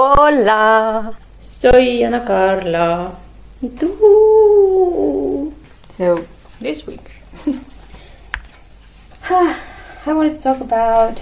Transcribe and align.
Hola, 0.00 1.18
soy 1.40 2.04
Ana 2.04 2.24
Carla. 2.24 3.14
¿Y 3.60 3.68
tú? 3.68 5.52
So, 5.88 6.24
this 6.60 6.86
week, 6.86 7.10
ah, 9.28 9.58
I 10.06 10.12
want 10.12 10.32
to 10.32 10.38
talk 10.40 10.60
about 10.60 11.20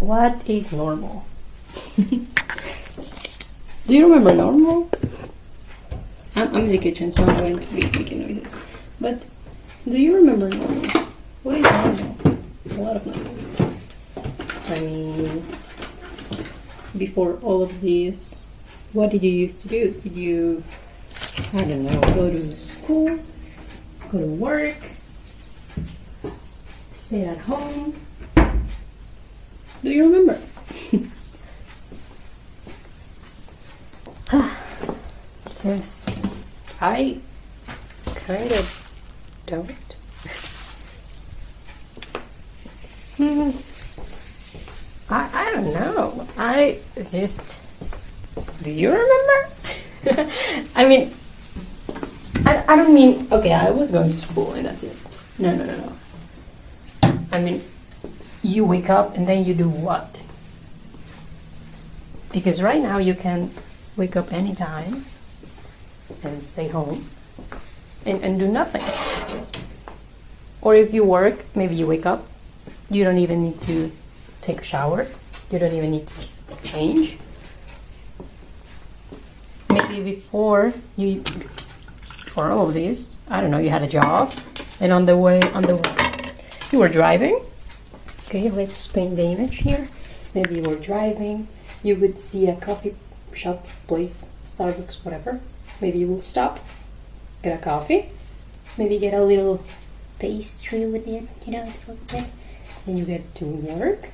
what 0.00 0.42
is 0.50 0.72
normal. 0.72 1.24
Do 3.86 3.94
you 3.94 4.08
remember 4.08 4.34
normal? 4.34 4.90
I'm, 6.34 6.48
I'm 6.52 6.64
in 6.64 6.72
the 6.72 6.78
kitchen, 6.78 7.14
so 7.14 7.22
I'm 7.22 7.36
going 7.36 7.60
to 7.60 7.66
be 7.68 7.82
making 7.96 8.22
noises. 8.22 8.58
But 9.00 9.22
do 9.88 9.96
you 9.96 10.16
remember 10.16 10.48
normal? 10.48 10.90
What 11.44 11.58
is 11.58 11.62
normal? 11.62 12.16
A 12.72 12.74
lot 12.74 12.96
of 12.96 13.06
noises. 13.06 13.50
I 14.68 14.80
mean, 14.80 15.44
before 16.96 17.38
all 17.42 17.62
of 17.62 17.80
this, 17.80 18.42
what 18.92 19.10
did 19.10 19.22
you 19.22 19.30
used 19.30 19.60
to 19.62 19.68
do? 19.68 19.90
Did 19.90 20.16
you, 20.16 20.62
I 21.52 21.64
don't 21.64 21.84
know, 21.84 22.00
go 22.14 22.30
to 22.30 22.56
school, 22.56 23.18
go 24.10 24.20
to 24.20 24.26
work, 24.26 24.76
stay 26.92 27.24
at 27.24 27.38
home? 27.38 27.94
Do 29.82 29.90
you 29.90 30.04
remember? 30.04 30.40
Yes, 35.64 36.06
I 36.78 37.20
kind 38.04 38.52
of 38.52 38.92
don't. 39.46 39.70
Hmm. 43.16 43.73
I, 45.14 45.30
I 45.32 45.50
don't 45.52 45.72
know. 45.72 46.26
I 46.36 46.80
just. 47.08 47.62
Do 48.64 48.70
you 48.72 48.90
remember? 48.90 50.32
I 50.74 50.88
mean, 50.88 51.14
I, 52.44 52.64
I 52.66 52.74
don't 52.74 52.92
mean. 52.92 53.28
Okay, 53.30 53.52
I 53.52 53.70
was 53.70 53.92
going 53.92 54.10
to 54.10 54.18
school 54.18 54.54
and 54.54 54.66
that's 54.66 54.82
it. 54.82 54.96
No, 55.38 55.54
no, 55.54 55.64
no, 55.66 55.76
no. 55.76 57.18
I 57.30 57.40
mean, 57.40 57.62
you 58.42 58.64
wake 58.64 58.90
up 58.90 59.14
and 59.14 59.28
then 59.28 59.44
you 59.44 59.54
do 59.54 59.68
what? 59.68 60.20
Because 62.32 62.60
right 62.60 62.82
now 62.82 62.98
you 62.98 63.14
can 63.14 63.54
wake 63.96 64.16
up 64.16 64.32
anytime 64.32 65.04
and 66.24 66.42
stay 66.42 66.66
home 66.66 67.06
and, 68.04 68.20
and 68.24 68.40
do 68.40 68.48
nothing. 68.48 68.82
Or 70.60 70.74
if 70.74 70.92
you 70.92 71.04
work, 71.04 71.44
maybe 71.54 71.76
you 71.76 71.86
wake 71.86 72.04
up, 72.04 72.26
you 72.90 73.04
don't 73.04 73.18
even 73.18 73.44
need 73.44 73.60
to 73.60 73.92
take 74.44 74.60
a 74.60 74.64
shower, 74.64 75.06
you 75.50 75.58
don't 75.58 75.72
even 75.72 75.90
need 75.90 76.06
to 76.06 76.26
change. 76.62 77.16
Maybe 79.70 80.02
before 80.02 80.74
you, 80.96 81.22
for 82.26 82.50
all 82.50 82.68
of 82.68 82.74
this, 82.74 83.08
I 83.28 83.40
don't 83.40 83.50
know, 83.50 83.58
you 83.58 83.70
had 83.70 83.82
a 83.82 83.88
job, 83.88 84.32
and 84.80 84.92
on 84.92 85.06
the 85.06 85.16
way, 85.16 85.40
on 85.52 85.62
the 85.62 85.76
way, 85.76 86.32
you 86.70 86.78
were 86.78 86.88
driving. 86.88 87.40
Okay, 88.26 88.50
let's 88.50 88.86
paint 88.86 89.16
the 89.16 89.24
image 89.24 89.58
here. 89.58 89.88
Maybe 90.34 90.56
you 90.56 90.62
were 90.62 90.76
driving, 90.76 91.48
you 91.82 91.96
would 91.96 92.18
see 92.18 92.48
a 92.48 92.56
coffee 92.56 92.94
shop 93.32 93.66
place, 93.86 94.26
Starbucks, 94.54 95.04
whatever. 95.04 95.40
Maybe 95.80 96.00
you 96.00 96.08
will 96.08 96.20
stop, 96.20 96.60
get 97.42 97.58
a 97.58 97.62
coffee, 97.62 98.10
maybe 98.76 98.98
get 98.98 99.14
a 99.14 99.22
little 99.22 99.64
pastry 100.18 100.84
with 100.86 101.06
it, 101.08 101.28
you 101.46 101.52
know. 101.52 101.72
Then 102.84 102.98
you 102.98 103.04
get 103.04 103.34
to 103.36 103.44
work. 103.44 104.10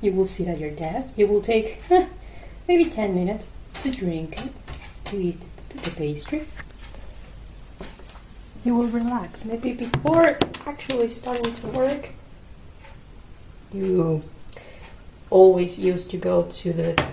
You 0.00 0.12
will 0.12 0.24
sit 0.24 0.48
at 0.48 0.58
your 0.58 0.70
desk. 0.70 1.14
You 1.16 1.26
will 1.26 1.40
take 1.40 1.82
maybe 2.68 2.84
10 2.84 3.14
minutes 3.14 3.54
to 3.82 3.90
drink 3.90 4.38
to 5.06 5.16
eat 5.16 5.42
the 5.70 5.90
pastry. 5.90 6.46
You 8.64 8.74
will 8.74 8.86
relax. 8.86 9.44
Maybe 9.44 9.72
before 9.72 10.38
actually 10.66 11.08
starting 11.08 11.54
to 11.54 11.66
work, 11.68 12.10
you 13.72 14.22
always 15.30 15.78
used 15.78 16.10
to 16.10 16.16
go 16.16 16.42
to 16.42 16.72
the 16.72 17.04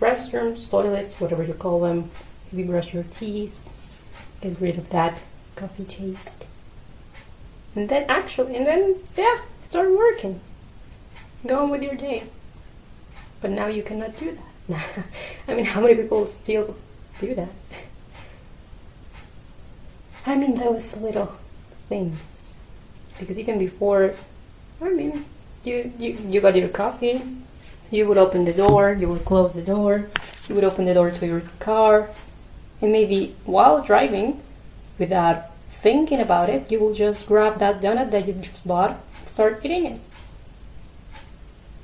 restrooms, 0.00 0.68
toilets, 0.70 1.20
whatever 1.20 1.42
you 1.42 1.54
call 1.54 1.80
them. 1.80 2.10
Maybe 2.52 2.68
brush 2.68 2.92
your 2.94 3.04
teeth, 3.04 3.54
get 4.40 4.60
rid 4.60 4.78
of 4.78 4.90
that 4.90 5.18
coffee 5.56 5.84
taste. 5.84 6.46
And 7.76 7.88
then 7.88 8.06
actually, 8.08 8.56
and 8.56 8.66
then, 8.66 8.96
yeah, 9.16 9.40
start 9.62 9.90
working. 9.90 10.40
Go 11.46 11.62
on 11.62 11.70
with 11.70 11.82
your 11.82 11.94
day. 11.94 12.24
But 13.40 13.50
now 13.50 13.66
you 13.66 13.82
cannot 13.82 14.18
do 14.18 14.36
that. 14.68 15.04
I 15.48 15.54
mean, 15.54 15.64
how 15.64 15.80
many 15.80 15.94
people 15.94 16.26
still 16.26 16.76
do 17.20 17.34
that? 17.34 17.50
I 20.26 20.36
mean, 20.36 20.54
those 20.54 20.96
little 20.98 21.32
things. 21.88 22.18
Because 23.18 23.38
even 23.38 23.58
before, 23.58 24.14
I 24.80 24.90
mean, 24.90 25.24
you, 25.64 25.92
you, 25.98 26.18
you 26.28 26.40
got 26.40 26.56
your 26.56 26.68
coffee, 26.68 27.22
you 27.90 28.06
would 28.06 28.18
open 28.18 28.44
the 28.44 28.52
door, 28.52 28.92
you 28.92 29.08
would 29.08 29.24
close 29.24 29.54
the 29.54 29.62
door, 29.62 30.08
you 30.48 30.54
would 30.54 30.64
open 30.64 30.84
the 30.84 30.94
door 30.94 31.10
to 31.10 31.26
your 31.26 31.42
car, 31.58 32.10
and 32.80 32.92
maybe 32.92 33.34
while 33.44 33.82
driving, 33.82 34.42
without 34.98 35.50
thinking 35.70 36.20
about 36.20 36.48
it, 36.48 36.70
you 36.70 36.78
will 36.78 36.94
just 36.94 37.26
grab 37.26 37.58
that 37.58 37.80
donut 37.80 38.10
that 38.10 38.26
you 38.26 38.34
just 38.34 38.66
bought, 38.66 39.00
start 39.26 39.60
eating 39.64 39.86
it. 39.86 40.00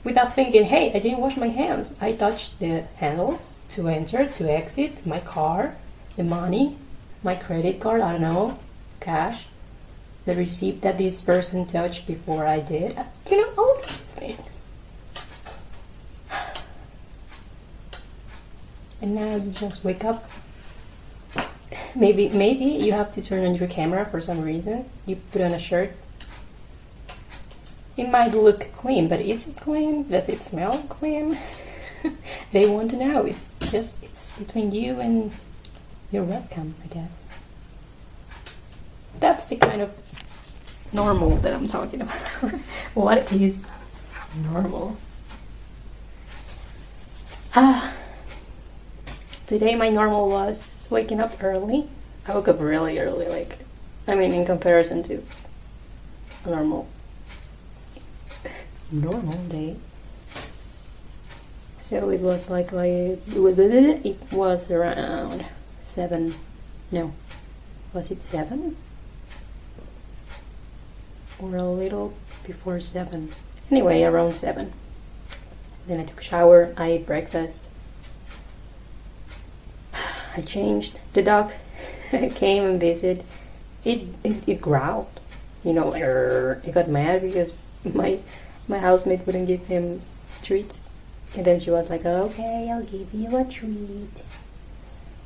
Without 0.07 0.37
thinking, 0.37 0.67
hey, 0.67 0.93
I 0.95 1.01
didn't 1.01 1.19
wash 1.19 1.37
my 1.37 1.49
hands. 1.49 1.93
I 2.01 2.13
touched 2.13 2.61
the 2.61 2.85
handle 2.99 3.41
to 3.71 3.89
enter, 3.89 4.25
to 4.25 4.49
exit, 4.49 5.05
my 5.05 5.19
car, 5.19 5.75
the 6.17 6.23
money, 6.23 6.79
my 7.25 7.35
credit 7.35 7.81
card, 7.81 8.01
I 8.01 8.13
don't 8.13 8.21
know, 8.21 8.57
cash, 9.01 9.49
the 10.25 10.37
receipt 10.37 10.81
that 10.83 10.97
this 10.97 11.21
person 11.21 11.67
touched 11.67 12.07
before 12.07 12.47
I 12.47 12.61
did. 12.61 12.97
You 13.29 13.37
know, 13.41 13.53
all 13.59 13.75
these 13.75 14.13
things. 14.13 14.61
And 19.03 19.17
now 19.17 19.35
you 19.35 19.51
just 19.51 19.83
wake 19.83 20.05
up 20.05 20.31
maybe 21.97 22.29
maybe 22.29 22.65
you 22.65 22.93
have 22.93 23.11
to 23.11 23.23
turn 23.23 23.45
on 23.45 23.57
your 23.57 23.67
camera 23.67 24.07
for 24.07 24.21
some 24.21 24.41
reason. 24.41 24.89
You 25.05 25.17
put 25.33 25.43
on 25.43 25.51
a 25.51 25.59
shirt. 25.59 25.97
It 27.97 28.11
might 28.11 28.35
look 28.35 28.73
clean, 28.73 29.09
but 29.09 29.21
is 29.21 29.49
it 29.49 29.57
clean? 29.57 30.09
Does 30.09 30.29
it 30.29 30.43
smell 30.43 30.79
clean? 30.89 31.39
they 32.53 32.69
want 32.69 32.91
to 32.91 32.97
know. 32.97 33.25
It's 33.25 33.55
just 33.71 34.03
it's 34.03 34.31
between 34.33 34.73
you 34.73 35.01
and 35.01 35.33
your 36.13 36.25
webcam, 36.25 36.73
I 36.85 36.89
guess. 36.93 37.25
That's 39.19 39.47
the 39.47 39.57
kind 39.57 39.81
of 39.81 40.03
normal 40.93 41.37
that 41.37 41.55
I'm 41.55 41.67
talking 41.67 42.03
about. 42.03 42.17
what 42.95 43.33
is 43.33 43.61
normal? 44.43 44.99
Ah. 47.55 47.95
Today 49.47 49.75
my 49.75 49.89
normal 49.89 50.29
was 50.29 50.87
waking 50.91 51.21
up 51.21 51.43
early. 51.43 51.89
I 52.27 52.35
woke 52.35 52.49
up 52.49 52.61
really 52.61 52.99
early, 52.99 53.27
like, 53.29 53.61
I 54.09 54.17
mean, 54.17 54.33
in 54.33 54.45
comparison 54.45 55.03
to 55.05 55.23
normal, 56.45 56.89
normal 58.91 59.39
day. 59.45 59.77
So 61.81 62.11
it 62.11 62.21
was 62.21 62.51
like, 62.51 62.73
like, 62.73 62.89
it 62.89 63.39
was, 63.39 63.59
it 63.59 64.17
was 64.33 64.71
around 64.71 65.45
seven, 65.81 66.35
no, 66.91 67.13
was 67.93 68.11
it 68.11 68.23
seven? 68.23 68.77
Or 71.39 71.57
a 71.57 71.65
little 71.65 72.15
before 72.45 72.81
seven. 72.81 73.33
Anyway, 73.71 74.03
around 74.03 74.35
seven. 74.35 74.73
Then 75.87 76.01
I 76.01 76.05
took 76.05 76.21
a 76.21 76.25
shower, 76.25 76.75
I 76.77 76.89
ate 76.89 77.07
breakfast. 77.07 77.69
I 80.37 80.41
changed. 80.41 80.99
The 81.13 81.23
dog 81.23 81.53
came 82.11 82.65
and 82.65 82.81
visited. 82.81 83.25
It, 83.85 84.09
it, 84.25 84.49
it 84.49 84.61
growled. 84.61 85.21
You 85.63 85.73
know, 85.73 85.93
it 85.95 86.73
got 86.73 86.89
mad 86.89 87.23
because 87.23 87.53
my 87.85 88.19
my 88.69 88.79
housemate 88.79 89.27
wouldn't 89.27 89.47
give 89.47 89.67
him 89.67 90.03
treats. 90.43 90.83
And 91.35 91.45
then 91.45 91.61
she 91.61 91.71
was 91.71 91.91
like, 91.91 92.05
okay, 92.05 92.71
I'll 92.71 92.83
give 92.83 93.13
you 93.13 93.37
a 93.37 93.45
treat. 93.45 94.23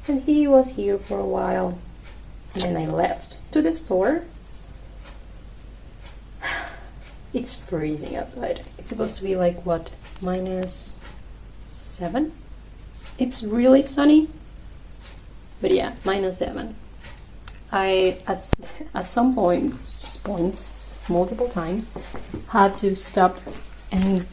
And 0.08 0.22
he 0.24 0.46
was 0.48 0.72
here 0.72 0.98
for 0.98 1.18
a 1.18 1.26
while. 1.26 1.78
And 2.54 2.62
then 2.62 2.76
I 2.76 2.86
left 2.86 3.36
to 3.52 3.62
the 3.62 3.72
store. 3.72 4.24
It's 7.32 7.54
freezing 7.54 8.16
outside. 8.16 8.62
It's 8.76 8.88
supposed 8.88 9.16
to 9.18 9.22
be 9.22 9.36
like, 9.36 9.64
what, 9.64 9.90
minus 10.20 10.96
seven? 11.68 12.32
It's 13.18 13.44
really 13.44 13.82
sunny. 13.82 14.28
But 15.60 15.70
yeah, 15.70 15.94
minus 16.04 16.38
seven. 16.38 16.74
I 17.70 18.18
at 18.26 18.50
at 18.94 19.12
some 19.12 19.32
point 19.32 19.74
points 20.24 20.79
multiple 21.10 21.48
times 21.48 21.90
had 22.48 22.76
to 22.76 22.94
stop 22.94 23.38
and 23.92 24.26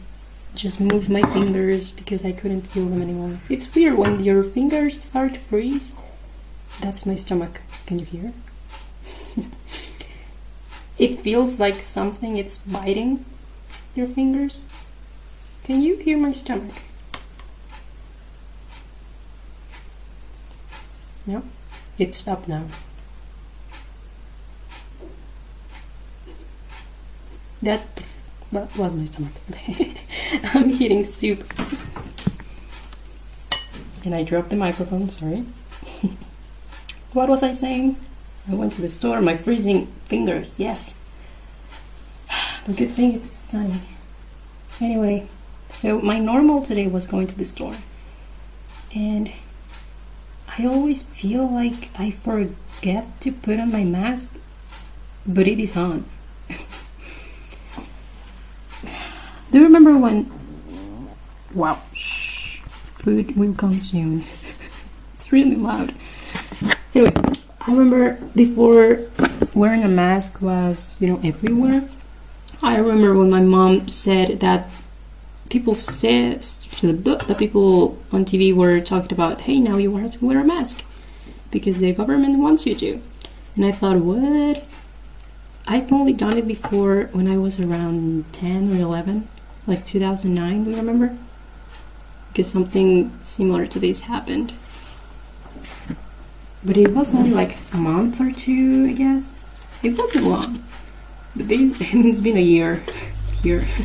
just 0.54 0.80
move 0.80 1.08
my 1.10 1.22
fingers 1.32 1.90
because 1.90 2.24
I 2.24 2.32
couldn't 2.32 2.62
feel 2.62 2.86
them 2.86 3.02
anymore. 3.02 3.38
It's 3.48 3.72
weird 3.74 3.98
when 3.98 4.22
your 4.24 4.42
fingers 4.42 5.02
start 5.02 5.34
to 5.34 5.40
freeze. 5.40 5.92
That's 6.80 7.04
my 7.04 7.14
stomach. 7.14 7.60
Can 7.86 7.98
you 7.98 8.04
hear? 8.04 8.32
it 10.98 11.20
feels 11.20 11.60
like 11.60 11.82
something 11.82 12.36
it's 12.36 12.58
biting 12.58 13.24
your 13.94 14.06
fingers. 14.06 14.60
Can 15.64 15.80
you 15.82 15.96
hear 15.96 16.16
my 16.16 16.32
stomach? 16.32 16.74
No? 21.26 21.42
It 21.98 22.14
stopped 22.14 22.48
now. 22.48 22.64
That 27.62 27.82
that 28.52 28.74
was 28.76 28.94
my 28.94 29.04
stomach. 29.04 29.32
I'm 30.54 30.70
eating 30.70 31.04
soup. 31.04 31.44
And 34.04 34.14
I 34.14 34.22
dropped 34.22 34.50
the 34.50 34.56
microphone, 34.56 35.08
sorry. 35.08 35.44
what 37.12 37.28
was 37.28 37.42
I 37.42 37.52
saying? 37.52 37.96
I 38.50 38.54
went 38.54 38.72
to 38.72 38.80
the 38.80 38.88
store, 38.88 39.20
my 39.20 39.36
freezing 39.36 39.88
fingers, 40.06 40.54
yes. 40.58 40.96
But 42.66 42.76
good 42.76 42.90
thing 42.92 43.14
it's 43.14 43.30
sunny. 43.30 43.82
Anyway, 44.80 45.28
so 45.72 46.00
my 46.00 46.18
normal 46.18 46.62
today 46.62 46.86
was 46.86 47.06
going 47.06 47.26
to 47.26 47.36
the 47.36 47.44
store. 47.44 47.76
And 48.94 49.32
I 50.56 50.64
always 50.64 51.02
feel 51.02 51.46
like 51.46 51.90
I 51.98 52.10
forget 52.10 53.20
to 53.20 53.32
put 53.32 53.60
on 53.60 53.70
my 53.72 53.84
mask, 53.84 54.34
but 55.26 55.46
it 55.46 55.58
is 55.58 55.76
on. 55.76 56.06
Do 59.50 59.58
you 59.58 59.64
remember 59.64 59.96
when? 59.96 60.30
Wow, 61.54 61.80
shh, 61.94 62.60
food 62.92 63.34
will 63.34 63.54
come 63.54 63.80
soon. 63.80 64.24
it's 65.14 65.32
really 65.32 65.56
loud. 65.56 65.94
Anyway, 66.94 67.14
I 67.62 67.70
remember 67.70 68.18
before 68.36 69.00
wearing 69.54 69.84
a 69.84 69.88
mask 69.88 70.42
was, 70.42 70.98
you 71.00 71.08
know, 71.08 71.20
everywhere. 71.24 71.88
I 72.62 72.76
remember 72.76 73.16
when 73.16 73.30
my 73.30 73.40
mom 73.40 73.88
said 73.88 74.40
that 74.40 74.68
people 75.48 75.74
said 75.74 76.42
to 76.42 76.86
the 76.86 76.92
book 76.92 77.24
that 77.24 77.38
people 77.38 77.98
on 78.12 78.26
TV 78.26 78.54
were 78.54 78.80
talking 78.82 79.12
about, 79.12 79.42
hey, 79.42 79.60
now 79.60 79.78
you 79.78 79.96
have 79.96 80.12
to 80.12 80.24
wear 80.26 80.40
a 80.40 80.44
mask 80.44 80.82
because 81.50 81.78
the 81.78 81.94
government 81.94 82.38
wants 82.38 82.66
you 82.66 82.74
to. 82.74 83.00
And 83.56 83.64
I 83.64 83.72
thought, 83.72 83.96
what? 83.96 84.66
I've 85.66 85.90
only 85.90 86.12
done 86.12 86.36
it 86.36 86.46
before 86.46 87.08
when 87.12 87.26
I 87.26 87.38
was 87.38 87.58
around 87.58 88.30
10 88.34 88.74
or 88.74 88.76
11 88.76 89.26
like 89.68 89.84
2009, 89.84 90.64
do 90.64 90.70
you 90.70 90.76
remember? 90.76 91.16
Because 92.28 92.50
something 92.50 93.12
similar 93.20 93.66
to 93.66 93.78
this 93.78 94.00
happened. 94.00 94.54
But 96.64 96.76
it 96.76 96.94
was 96.94 97.14
only 97.14 97.30
like 97.30 97.58
a 97.72 97.76
month 97.76 98.20
or 98.20 98.32
two, 98.32 98.86
I 98.88 98.92
guess. 98.92 99.34
It 99.82 99.96
wasn't 99.96 100.24
long. 100.24 100.64
But 101.36 101.48
this, 101.48 101.76
it's 101.80 102.20
been 102.20 102.36
a 102.36 102.40
year 102.40 102.82
here. 103.42 103.66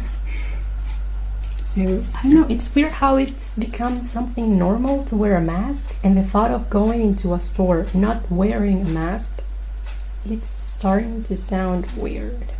So, 1.73 2.03
I 2.13 2.21
don't 2.21 2.33
know, 2.35 2.45
it's 2.49 2.75
weird 2.75 2.91
how 2.91 3.15
it's 3.15 3.57
become 3.57 4.05
something 4.05 4.59
normal 4.59 5.03
to 5.05 5.15
wear 5.15 5.35
a 5.35 5.41
mask, 5.41 5.95
and 6.03 6.15
the 6.15 6.21
thought 6.21 6.51
of 6.51 6.69
going 6.69 7.01
into 7.01 7.33
a 7.33 7.39
store 7.39 7.87
not 7.95 8.29
wearing 8.29 8.81
a 8.81 8.89
mask, 8.89 9.41
it's 10.23 10.47
starting 10.47 11.23
to 11.23 11.35
sound 11.35 11.91
weird. 11.93 12.51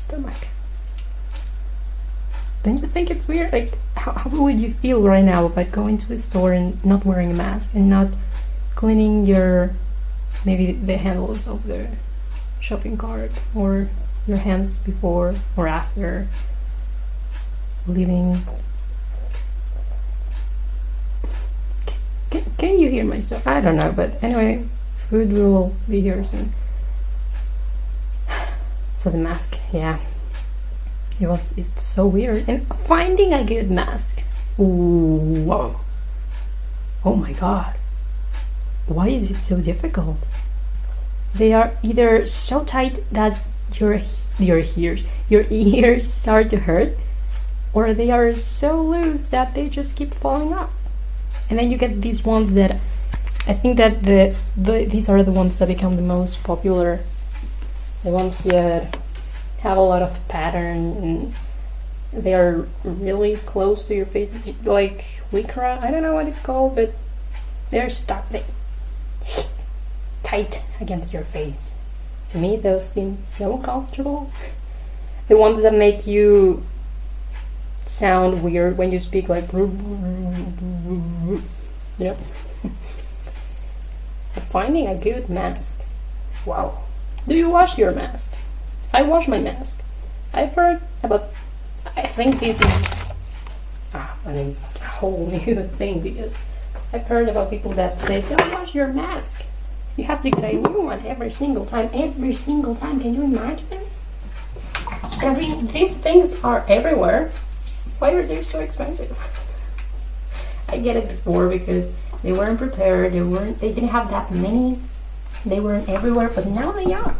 Stomach. 0.00 0.48
Don't 2.62 2.80
you 2.82 2.88
think 2.88 3.10
it's 3.10 3.26
weird? 3.26 3.52
Like, 3.52 3.78
how, 3.96 4.12
how 4.12 4.30
would 4.30 4.60
you 4.60 4.70
feel 4.70 5.00
right 5.02 5.24
now 5.24 5.46
about 5.46 5.72
going 5.72 5.96
to 5.98 6.12
a 6.12 6.18
store 6.18 6.52
and 6.52 6.82
not 6.84 7.04
wearing 7.04 7.30
a 7.30 7.34
mask 7.34 7.74
and 7.74 7.88
not 7.88 8.08
cleaning 8.74 9.24
your 9.24 9.74
maybe 10.44 10.72
the 10.72 10.96
handles 10.96 11.46
of 11.46 11.66
the 11.66 11.88
shopping 12.60 12.96
cart 12.96 13.32
or 13.54 13.88
your 14.26 14.38
hands 14.38 14.78
before 14.78 15.34
or 15.56 15.68
after 15.68 16.28
leaving? 17.86 18.46
Can, 22.30 22.44
can 22.58 22.78
you 22.78 22.90
hear 22.90 23.04
my 23.04 23.20
stuff? 23.20 23.46
I 23.46 23.60
don't 23.60 23.76
know, 23.76 23.92
but 23.92 24.22
anyway, 24.22 24.66
food 24.96 25.32
will 25.32 25.74
be 25.88 26.02
here 26.02 26.22
soon. 26.24 26.52
So 29.00 29.08
the 29.08 29.16
mask, 29.16 29.58
yeah, 29.72 29.98
it 31.18 31.26
was. 31.26 31.54
It's 31.56 31.82
so 31.82 32.06
weird. 32.06 32.46
And 32.46 32.66
finding 32.68 33.32
a 33.32 33.42
good 33.42 33.70
mask. 33.70 34.20
Whoa. 34.58 35.80
Oh 37.02 37.16
my 37.16 37.32
god. 37.32 37.76
Why 38.86 39.08
is 39.08 39.30
it 39.30 39.42
so 39.42 39.56
difficult? 39.62 40.18
They 41.34 41.54
are 41.54 41.72
either 41.82 42.26
so 42.26 42.62
tight 42.62 43.02
that 43.10 43.40
your 43.72 44.02
your 44.38 44.64
ears 44.76 45.04
your 45.30 45.46
ears 45.50 46.12
start 46.12 46.50
to 46.50 46.58
hurt, 46.68 46.92
or 47.72 47.94
they 47.94 48.10
are 48.10 48.34
so 48.34 48.84
loose 48.84 49.30
that 49.30 49.54
they 49.54 49.70
just 49.70 49.96
keep 49.96 50.12
falling 50.12 50.52
off. 50.52 50.76
And 51.48 51.58
then 51.58 51.70
you 51.70 51.78
get 51.78 52.02
these 52.02 52.22
ones 52.22 52.52
that 52.52 52.72
I 53.48 53.54
think 53.54 53.78
that 53.78 54.02
the, 54.02 54.36
the 54.58 54.84
these 54.84 55.08
are 55.08 55.22
the 55.22 55.32
ones 55.32 55.58
that 55.58 55.68
become 55.68 55.96
the 55.96 56.04
most 56.04 56.44
popular 56.44 57.00
the 58.02 58.10
ones 58.10 58.38
that 58.44 58.98
have 59.60 59.76
a 59.76 59.80
lot 59.80 60.02
of 60.02 60.26
pattern 60.28 60.96
and 60.96 61.34
they 62.12 62.34
are 62.34 62.66
really 62.82 63.36
close 63.36 63.82
to 63.84 63.94
your 63.94 64.06
face, 64.06 64.34
like 64.64 65.04
lycra. 65.32 65.80
I 65.80 65.90
don't 65.90 66.02
know 66.02 66.14
what 66.14 66.26
it's 66.26 66.40
called, 66.40 66.74
but 66.74 66.94
they're 67.70 67.90
stuck 67.90 68.28
they 68.30 68.44
tight 70.22 70.64
against 70.80 71.12
your 71.12 71.24
face. 71.24 71.72
To 72.30 72.38
me, 72.38 72.56
those 72.56 72.88
seem 72.88 73.18
so 73.26 73.58
comfortable. 73.58 74.32
The 75.28 75.36
ones 75.36 75.62
that 75.62 75.74
make 75.74 76.06
you 76.06 76.64
sound 77.86 78.42
weird 78.42 78.76
when 78.76 78.92
you 78.92 78.98
speak, 78.98 79.28
like 79.28 79.52
yep. 81.98 82.18
Finding 84.32 84.88
a 84.88 84.96
good 84.96 85.28
mask. 85.28 85.80
Wow. 86.44 86.82
Do 87.26 87.36
you 87.36 87.48
wash 87.50 87.78
your 87.78 87.92
mask? 87.92 88.32
I 88.92 89.02
wash 89.02 89.28
my 89.28 89.40
mask. 89.40 89.80
I've 90.32 90.54
heard 90.54 90.80
about. 91.02 91.30
I 91.96 92.06
think 92.06 92.40
this 92.40 92.60
is 92.60 93.12
ah, 93.94 94.16
I 94.24 94.32
mean, 94.32 94.56
a 94.80 94.84
whole 94.84 95.26
new 95.30 95.62
thing 95.64 96.00
because 96.00 96.34
I've 96.92 97.06
heard 97.06 97.28
about 97.28 97.50
people 97.50 97.72
that 97.72 98.00
say, 98.00 98.22
"Don't 98.22 98.52
wash 98.52 98.74
your 98.74 98.88
mask. 98.88 99.44
You 99.96 100.04
have 100.04 100.22
to 100.22 100.30
get 100.30 100.44
a 100.44 100.56
new 100.56 100.82
one 100.82 101.04
every 101.04 101.32
single 101.32 101.66
time. 101.66 101.90
Every 101.92 102.34
single 102.34 102.74
time. 102.74 103.00
Can 103.00 103.14
you 103.14 103.24
imagine?" 103.24 103.86
I 105.22 105.34
mean, 105.34 105.66
these 105.68 105.96
things 105.96 106.34
are 106.42 106.64
everywhere. 106.68 107.30
Why 107.98 108.12
are 108.12 108.26
they 108.26 108.42
so 108.42 108.60
expensive? 108.60 109.16
I 110.68 110.78
get 110.78 110.96
it 110.96 111.08
before 111.08 111.48
because 111.48 111.92
they 112.22 112.32
weren't 112.32 112.58
prepared. 112.58 113.12
They 113.12 113.20
weren't. 113.20 113.58
They 113.58 113.72
didn't 113.72 113.90
have 113.90 114.10
that 114.10 114.30
many 114.30 114.80
they 115.44 115.60
weren't 115.60 115.88
everywhere, 115.88 116.28
but 116.28 116.46
now 116.46 116.72
they 116.72 116.92
are. 116.92 117.16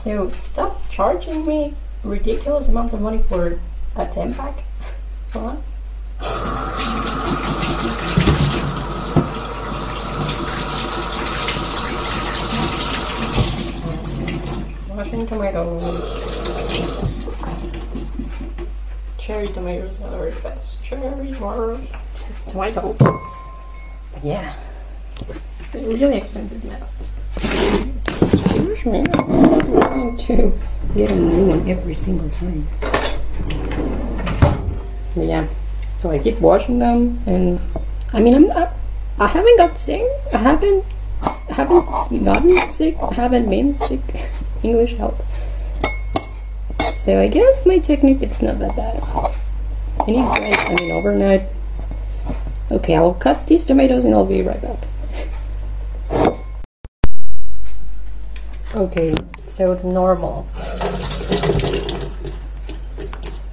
So 0.00 0.30
stop 0.38 0.88
charging 0.90 1.46
me 1.46 1.74
ridiculous 2.02 2.68
amounts 2.68 2.92
of 2.92 3.00
money 3.00 3.22
for 3.28 3.60
a 3.96 4.06
10 4.06 4.34
pack. 4.34 4.64
Come 5.32 5.44
on. 5.44 5.62
Washing 14.88 15.26
tomatoes. 15.26 16.28
Cherry 19.18 19.48
tomatoes 19.48 20.00
are 20.00 20.30
the 20.30 20.40
best. 20.40 20.82
Cherry 20.82 21.32
tomatoes. 21.32 21.86
Tomato. 22.46 22.92
But 22.94 24.24
yeah. 24.24 24.54
Really 25.74 26.16
expensive 26.16 26.64
mask. 26.64 27.00
I'm 28.86 29.04
not 29.74 29.90
going 29.90 30.16
to 30.16 30.58
get 30.94 31.10
a 31.10 31.16
new 31.16 31.46
one 31.46 31.68
every 31.68 31.94
single 31.94 32.30
time. 32.30 32.66
But 35.14 35.26
yeah, 35.26 35.46
so 35.96 36.10
I 36.10 36.18
keep 36.18 36.40
washing 36.40 36.78
them, 36.78 37.20
and 37.26 37.60
I 38.12 38.20
mean, 38.20 38.34
I'm 38.34 38.46
not, 38.46 38.72
I 39.18 39.26
haven't 39.26 39.58
got 39.58 39.76
sick. 39.76 40.02
I 40.32 40.38
haven't, 40.38 40.84
haven't 41.50 42.24
gotten 42.24 42.70
sick. 42.70 42.96
I 43.00 43.14
haven't 43.14 43.50
been 43.50 43.78
sick. 43.80 44.00
English 44.62 44.94
help. 44.94 45.22
So 46.96 47.20
I 47.20 47.28
guess 47.28 47.64
my 47.64 47.78
technique 47.78 48.22
it's 48.22 48.42
not 48.42 48.58
that 48.58 48.76
bad. 48.76 49.00
Bread. 50.04 50.18
I 50.18 50.74
mean 50.74 50.90
overnight. 50.90 51.42
Okay, 52.70 52.96
I'll 52.96 53.14
cut 53.14 53.46
these 53.46 53.64
tomatoes 53.64 54.04
and 54.04 54.14
I'll 54.14 54.26
be 54.26 54.42
right 54.42 54.60
back. 54.60 54.78
Okay, 58.78 59.12
so 59.44 59.74
normal. 59.82 60.46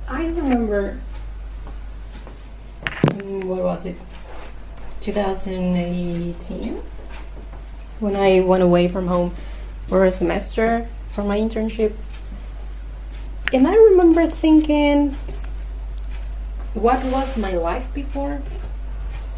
I 0.07 0.27
remember 0.27 1.01
mm, 3.07 3.43
what 3.45 3.63
was 3.63 3.87
it 3.87 3.95
2018 5.01 6.79
when 7.99 8.15
I 8.15 8.41
went 8.41 8.61
away 8.61 8.87
from 8.87 9.07
home 9.07 9.33
for 9.87 10.05
a 10.05 10.11
semester 10.11 10.87
for 11.09 11.23
my 11.23 11.39
internship. 11.39 11.93
And 13.51 13.67
I 13.67 13.73
remember 13.73 14.27
thinking, 14.27 15.17
what 16.75 17.03
was 17.05 17.35
my 17.35 17.53
life 17.53 17.91
before? 17.95 18.43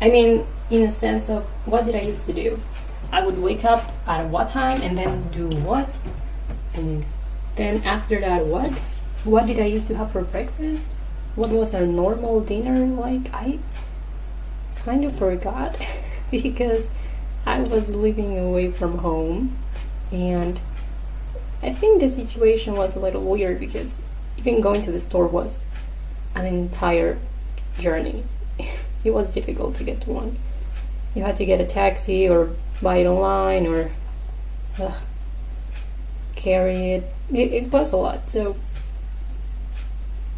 I 0.02 0.10
mean, 0.10 0.46
in 0.70 0.84
a 0.84 0.92
sense 0.92 1.30
of 1.30 1.46
what 1.66 1.86
did 1.86 1.96
I 1.96 2.02
used 2.02 2.26
to 2.26 2.34
do? 2.34 2.60
I 3.12 3.26
would 3.26 3.38
wake 3.38 3.64
up 3.64 3.92
at 4.06 4.28
what 4.28 4.50
time 4.50 4.82
and 4.82 4.98
then 4.98 5.30
do 5.30 5.48
what? 5.62 6.00
And 6.74 7.06
then 7.56 7.84
after 7.84 8.20
that, 8.20 8.46
what? 8.46 8.72
What 9.24 9.48
did 9.48 9.60
I 9.60 9.66
used 9.66 9.88
to 9.88 9.98
have 9.98 10.12
for 10.12 10.24
breakfast? 10.24 10.88
What 11.36 11.50
was 11.50 11.74
a 11.74 11.86
normal 11.86 12.42
dinner 12.42 12.86
like? 12.86 13.34
I 13.34 13.60
kind 14.76 15.06
of 15.06 15.18
forgot 15.18 15.76
because 16.32 16.90
I 17.46 17.62
was 17.62 17.90
living 17.90 18.38
away 18.38 18.72
from 18.72 19.00
home 19.00 19.58
and 20.12 20.60
I 21.62 21.74
think 21.74 22.00
the 22.00 22.10
situation 22.10 22.76
was 22.76 22.96
a 22.96 23.00
little 23.00 23.24
weird 23.24 23.60
because 23.60 24.00
even 24.38 24.62
going 24.62 24.82
to 24.84 24.92
the 24.92 25.00
store 25.00 25.28
was 25.28 25.66
an 26.36 26.46
entire 26.46 27.18
journey. 27.80 28.24
it 29.04 29.12
was 29.12 29.32
difficult 29.32 29.76
to 29.76 29.84
get 29.84 30.02
to 30.02 30.12
one. 30.12 30.38
You 31.16 31.24
had 31.24 31.36
to 31.38 31.46
get 31.46 31.60
a 31.60 31.66
taxi 31.66 32.30
or 32.30 32.52
buy 32.82 32.98
it 32.98 33.06
online 33.06 33.66
or 33.68 33.92
uh, 34.80 35.00
carry 36.36 36.92
it. 36.94 37.14
it. 37.32 37.54
It 37.54 37.72
was 37.72 37.92
a 37.92 37.98
lot. 37.98 38.30
So 38.30 38.56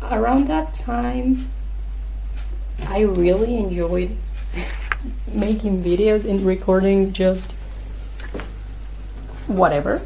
around 0.02 0.48
that 0.48 0.74
time, 0.74 1.50
I 2.88 3.02
really 3.02 3.58
enjoyed 3.58 4.16
making 5.34 5.84
videos 5.84 6.30
and 6.30 6.42
recording 6.42 7.12
just 7.12 7.54
whatever. 9.48 10.06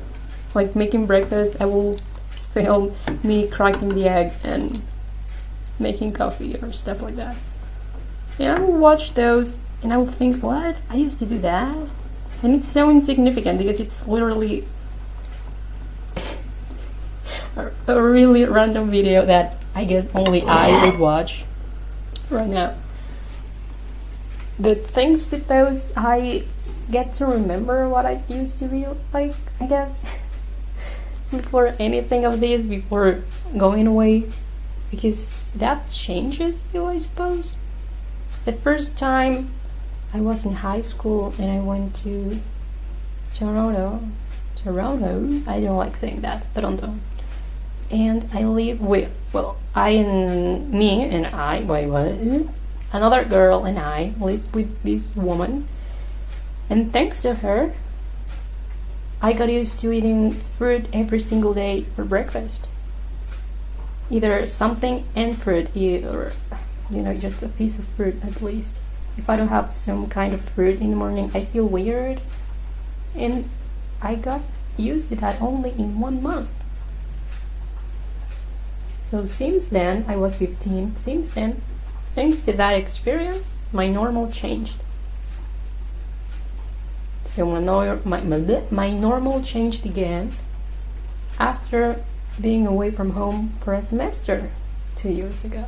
Like 0.53 0.75
making 0.75 1.05
breakfast, 1.05 1.55
I 1.59 1.65
will 1.65 1.99
film 2.53 2.95
me 3.23 3.47
cracking 3.47 3.89
the 3.89 4.07
egg 4.07 4.33
and 4.43 4.81
making 5.79 6.11
coffee 6.11 6.55
or 6.61 6.71
stuff 6.71 7.01
like 7.01 7.15
that. 7.15 7.35
And 8.39 8.57
I 8.57 8.59
will 8.59 8.77
watch 8.77 9.13
those 9.13 9.55
and 9.81 9.93
I 9.93 9.97
will 9.97 10.07
think, 10.07 10.41
what? 10.41 10.77
I 10.89 10.95
used 10.95 11.19
to 11.19 11.25
do 11.25 11.37
that? 11.39 11.75
And 12.43 12.55
it's 12.55 12.67
so 12.67 12.89
insignificant 12.89 13.57
because 13.57 13.79
it's 13.79 14.05
literally 14.05 14.67
a, 17.87 18.01
really 18.01 18.43
random 18.43 18.91
video 18.91 19.25
that 19.25 19.63
I 19.73 19.85
guess 19.85 20.13
only 20.13 20.43
I 20.43 20.85
would 20.85 20.99
watch 20.99 21.45
right 22.29 22.49
now. 22.49 22.75
The 24.59 24.75
things 24.75 25.31
with 25.31 25.47
those, 25.47 25.93
I 25.95 26.43
get 26.91 27.13
to 27.13 27.25
remember 27.25 27.87
what 27.87 28.05
I 28.05 28.21
used 28.27 28.59
to 28.59 28.65
be 28.65 28.87
like, 29.13 29.33
I 29.61 29.65
guess, 29.65 30.03
before 31.31 31.75
anything 31.79 32.25
of 32.25 32.41
this, 32.41 32.65
before 32.65 33.23
going 33.55 33.87
away, 33.87 34.29
because 34.91 35.49
that 35.55 35.89
changes 35.89 36.61
you, 36.73 36.85
I 36.85 36.99
suppose. 36.99 37.55
The 38.43 38.51
first 38.51 38.97
time 38.97 39.53
I 40.13 40.21
was 40.21 40.45
in 40.45 40.53
high 40.55 40.81
school 40.81 41.33
and 41.37 41.51
I 41.51 41.59
went 41.59 41.95
to 41.97 42.39
Toronto, 43.33 43.99
Toronto, 44.55 45.41
I 45.47 45.59
don't 45.59 45.77
like 45.77 45.95
saying 45.95 46.21
that, 46.21 46.53
Toronto, 46.53 46.95
and 47.89 48.29
I 48.31 48.43
live 48.43 48.79
with, 48.79 49.11
well, 49.31 49.57
I 49.73 49.89
and 49.89 50.71
me 50.71 51.03
and 51.03 51.25
I, 51.27 51.61
wait, 51.61 51.87
what? 51.87 52.47
Another 52.91 53.25
girl 53.25 53.65
and 53.65 53.79
I 53.79 54.13
live 54.19 54.53
with 54.53 54.83
this 54.83 55.15
woman 55.15 55.67
and 56.69 56.91
thanks 56.91 57.21
to 57.23 57.35
her, 57.35 57.73
I 59.21 59.33
got 59.33 59.49
used 59.49 59.79
to 59.81 59.91
eating 59.91 60.33
fruit 60.33 60.87
every 60.91 61.19
single 61.19 61.53
day 61.53 61.83
for 61.95 62.03
breakfast. 62.03 62.67
Either 64.09 64.45
something 64.45 65.05
and 65.15 65.37
fruit, 65.37 65.69
or 65.75 66.33
you 66.89 67.01
know, 67.01 67.13
just 67.15 67.41
a 67.41 67.47
piece 67.47 67.79
of 67.79 67.85
fruit 67.85 68.15
at 68.23 68.41
least. 68.41 68.79
If 69.17 69.29
I 69.29 69.35
don't 69.35 69.49
have 69.49 69.73
some 69.73 70.07
kind 70.07 70.33
of 70.33 70.41
fruit 70.41 70.79
in 70.79 70.89
the 70.89 70.95
morning, 70.95 71.31
I 71.33 71.45
feel 71.45 71.65
weird. 71.65 72.21
And 73.15 73.49
I 74.01 74.15
got 74.15 74.41
used 74.77 75.09
to 75.09 75.15
that 75.17 75.41
only 75.41 75.71
in 75.71 75.99
one 75.99 76.21
month. 76.21 76.49
So 78.99 79.25
since 79.25 79.69
then, 79.69 80.05
I 80.07 80.15
was 80.15 80.35
15. 80.35 80.95
Since 80.97 81.33
then, 81.33 81.61
thanks 82.15 82.41
to 82.43 82.53
that 82.53 82.73
experience, 82.73 83.47
my 83.71 83.87
normal 83.87 84.31
changed. 84.31 84.75
So 87.25 87.45
my, 87.45 87.95
my, 88.03 88.21
my, 88.21 88.61
my 88.71 88.89
normal 88.91 89.43
changed 89.43 89.85
again 89.85 90.33
after 91.39 92.03
being 92.39 92.65
away 92.65 92.91
from 92.91 93.11
home 93.11 93.53
for 93.59 93.73
a 93.73 93.81
semester 93.81 94.51
two 94.95 95.09
years 95.09 95.43
ago. 95.43 95.65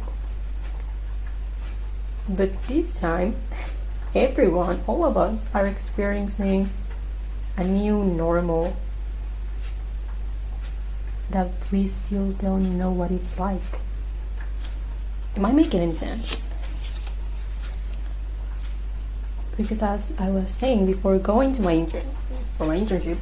But 2.27 2.63
this 2.67 2.93
time, 2.93 3.35
everyone, 4.13 4.83
all 4.87 5.05
of 5.05 5.17
us, 5.17 5.43
are 5.53 5.67
experiencing 5.67 6.69
a 7.57 7.63
new 7.63 8.03
normal 8.03 8.75
that 11.29 11.49
we 11.71 11.87
still 11.87 12.31
don't 12.31 12.77
know 12.77 12.91
what 12.91 13.11
it's 13.11 13.39
like. 13.39 13.79
Am 15.35 15.45
I 15.45 15.51
making 15.51 15.81
any 15.81 15.93
sense? 15.93 16.41
because 19.57 19.81
as 19.81 20.13
I 20.17 20.29
was 20.29 20.51
saying 20.51 20.85
before 20.85 21.17
going 21.17 21.53
to 21.53 21.61
my 21.61 21.73
intern 21.73 22.09
for 22.57 22.67
my 22.67 22.77
internship, 22.77 23.17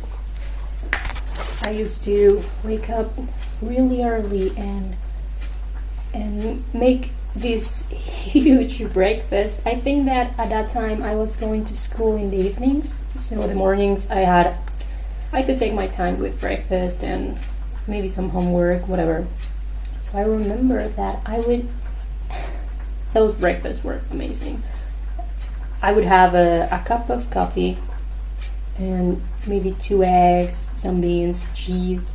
I 1.65 1.71
used 1.71 2.03
to 2.05 2.43
wake 2.63 2.89
up 2.89 3.13
really 3.61 4.03
early 4.03 4.55
and 4.57 4.95
and 6.13 6.63
make 6.73 7.11
this 7.35 7.87
huge 7.89 8.83
breakfast. 8.93 9.59
I 9.65 9.75
think 9.75 10.05
that 10.05 10.37
at 10.37 10.49
that 10.49 10.69
time 10.69 11.01
I 11.01 11.15
was 11.15 11.35
going 11.35 11.65
to 11.65 11.75
school 11.75 12.15
in 12.15 12.31
the 12.31 12.37
evenings, 12.37 12.95
so 13.15 13.47
the 13.47 13.55
mornings 13.55 14.09
I 14.09 14.19
had 14.19 14.57
I 15.31 15.41
could 15.41 15.57
take 15.57 15.73
my 15.73 15.87
time 15.87 16.19
with 16.19 16.39
breakfast 16.39 17.03
and 17.03 17.39
maybe 17.87 18.07
some 18.07 18.29
homework, 18.29 18.87
whatever. 18.87 19.27
So 19.99 20.19
I 20.19 20.21
remember 20.21 20.87
that 20.89 21.21
I 21.25 21.39
would 21.39 21.69
those 23.13 23.33
breakfasts 23.33 23.83
were 23.83 24.01
amazing. 24.11 24.61
I 25.81 25.91
would 25.91 26.03
have 26.05 26.35
a, 26.35 26.69
a 26.71 26.79
cup 26.85 27.09
of 27.09 27.29
coffee 27.29 27.77
and 28.77 29.21
maybe 29.45 29.75
two 29.79 30.03
eggs, 30.03 30.67
some 30.75 31.01
beans, 31.01 31.47
cheese, 31.53 32.11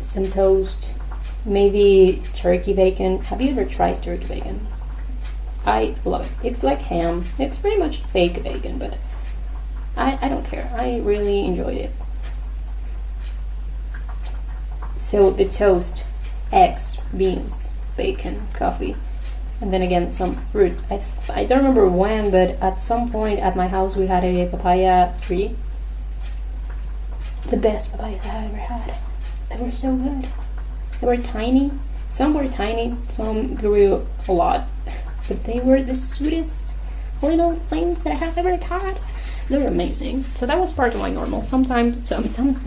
some 0.00 0.28
toast, 0.28 0.92
maybe 1.46 2.22
turkey 2.32 2.72
bacon. 2.72 3.20
Have 3.22 3.40
you 3.40 3.50
ever 3.50 3.64
tried 3.64 4.02
turkey 4.02 4.26
bacon? 4.26 4.66
I 5.64 5.94
love 6.04 6.26
it. 6.26 6.48
It's 6.48 6.62
like 6.62 6.82
ham. 6.82 7.26
It's 7.38 7.56
pretty 7.56 7.76
much 7.76 8.02
fake 8.12 8.42
bacon, 8.42 8.78
but 8.78 8.98
I, 9.96 10.18
I 10.20 10.28
don't 10.28 10.44
care. 10.44 10.72
I 10.76 10.98
really 10.98 11.44
enjoyed 11.44 11.76
it. 11.76 11.92
So 14.96 15.30
the 15.30 15.48
toast, 15.48 16.04
eggs, 16.52 16.98
beans, 17.16 17.70
bacon, 17.96 18.48
coffee 18.52 18.96
and 19.60 19.72
then 19.72 19.82
again 19.82 20.10
some 20.10 20.36
fruit. 20.36 20.78
I, 20.90 21.02
I 21.28 21.44
don't 21.44 21.58
remember 21.58 21.88
when, 21.88 22.30
but 22.30 22.50
at 22.60 22.80
some 22.80 23.10
point 23.10 23.40
at 23.40 23.56
my 23.56 23.68
house 23.68 23.96
we 23.96 24.06
had 24.06 24.24
a 24.24 24.46
papaya 24.46 25.18
tree. 25.20 25.56
The 27.46 27.56
best 27.56 27.92
papayas 27.92 28.24
I 28.24 28.44
ever 28.46 28.56
had. 28.56 28.98
They 29.48 29.56
were 29.64 29.72
so 29.72 29.94
good. 29.94 30.28
They 31.00 31.06
were 31.06 31.16
tiny. 31.16 31.70
Some 32.08 32.34
were 32.34 32.48
tiny, 32.48 32.96
some 33.08 33.54
grew 33.56 34.06
a 34.28 34.32
lot, 34.32 34.68
but 35.28 35.44
they 35.44 35.60
were 35.60 35.82
the 35.82 35.96
sweetest 35.96 36.72
little 37.20 37.54
things 37.54 38.04
that 38.04 38.12
I 38.12 38.16
have 38.16 38.38
ever 38.38 38.56
had. 38.56 38.98
They 39.48 39.58
were 39.58 39.66
amazing. 39.66 40.24
So 40.34 40.46
that 40.46 40.58
was 40.58 40.72
part 40.72 40.94
of 40.94 41.00
my 41.00 41.10
normal. 41.10 41.42
Sometimes, 41.42 42.08
some, 42.08 42.28
some, 42.28 42.60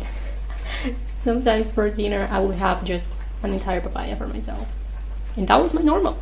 sometimes 1.23 1.69
for 1.69 1.89
dinner 1.89 2.27
I 2.29 2.39
would 2.39 2.57
have 2.57 2.83
just 2.83 3.09
an 3.41 3.53
entire 3.53 3.81
papaya 3.81 4.15
for 4.15 4.27
myself, 4.27 4.71
and 5.35 5.47
that 5.47 5.61
was 5.61 5.73
my 5.73 5.81
normal. 5.81 6.21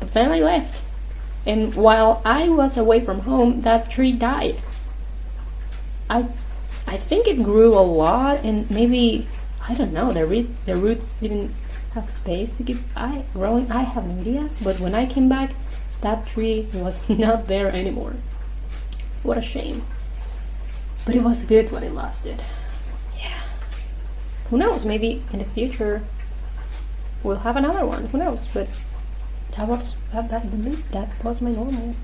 But 0.00 0.12
then 0.12 0.32
I 0.32 0.40
left. 0.40 0.82
And 1.46 1.74
while 1.74 2.22
I 2.24 2.48
was 2.48 2.76
away 2.76 3.04
from 3.04 3.20
home, 3.20 3.62
that 3.62 3.90
tree 3.90 4.12
died. 4.12 4.60
I, 6.08 6.26
I 6.86 6.96
think 6.96 7.26
it 7.26 7.42
grew 7.42 7.78
a 7.78 7.80
lot, 7.80 8.44
and 8.44 8.70
maybe 8.70 9.26
I 9.66 9.74
don't 9.74 9.92
know. 9.92 10.12
The 10.12 10.26
roots, 10.26 10.52
the 10.66 10.76
roots 10.76 11.16
didn't 11.16 11.54
have 11.92 12.10
space 12.10 12.50
to 12.52 12.62
keep 12.62 12.78
I 12.96 13.24
growing. 13.32 13.70
I 13.70 13.82
have 13.82 14.06
no 14.06 14.20
idea. 14.20 14.50
But 14.62 14.80
when 14.80 14.94
I 14.94 15.06
came 15.06 15.28
back, 15.28 15.52
that 16.00 16.26
tree 16.26 16.68
was 16.74 17.08
not 17.26 17.46
there 17.46 17.68
anymore. 17.70 18.14
What 19.22 19.38
a 19.38 19.42
shame. 19.42 19.84
But 21.06 21.14
it 21.14 21.22
was 21.22 21.44
good 21.44 21.70
when 21.70 21.82
it 21.82 21.94
lasted. 21.94 22.42
Yeah. 23.18 23.40
Who 24.50 24.58
knows? 24.58 24.84
Maybe 24.84 25.22
in 25.32 25.38
the 25.38 25.44
future 25.46 26.02
we'll 27.24 27.36
have 27.36 27.56
another 27.56 27.86
one. 27.86 28.06
Who 28.06 28.18
knows? 28.18 28.46
But 28.52 28.68
that 29.56 29.66
was 29.66 29.94
that 30.12 30.28
that 30.28 30.44
that 30.92 31.24
was 31.24 31.40
my 31.40 31.50
normal. 31.50 31.96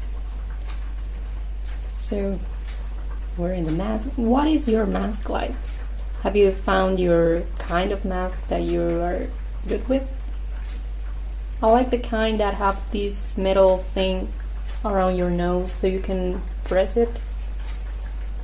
So 1.98 2.40
wearing 3.36 3.66
the 3.66 3.72
mask. 3.72 4.08
What 4.16 4.48
is 4.48 4.66
your 4.66 4.86
mask 4.86 5.28
like? 5.28 5.52
Have 6.22 6.36
you 6.36 6.52
found 6.52 7.00
your 7.00 7.42
kind 7.58 7.92
of 7.92 8.04
mask 8.04 8.48
that 8.48 8.62
you 8.62 8.82
are 9.00 9.28
good 9.66 9.88
with? 9.88 10.06
I 11.62 11.66
like 11.68 11.90
the 11.90 11.98
kind 11.98 12.38
that 12.40 12.54
have 12.54 12.78
this 12.90 13.36
metal 13.36 13.78
thing 13.78 14.32
around 14.84 15.16
your 15.16 15.30
nose 15.30 15.72
so 15.72 15.86
you 15.86 16.00
can 16.00 16.42
press 16.64 16.96
it 16.96 17.10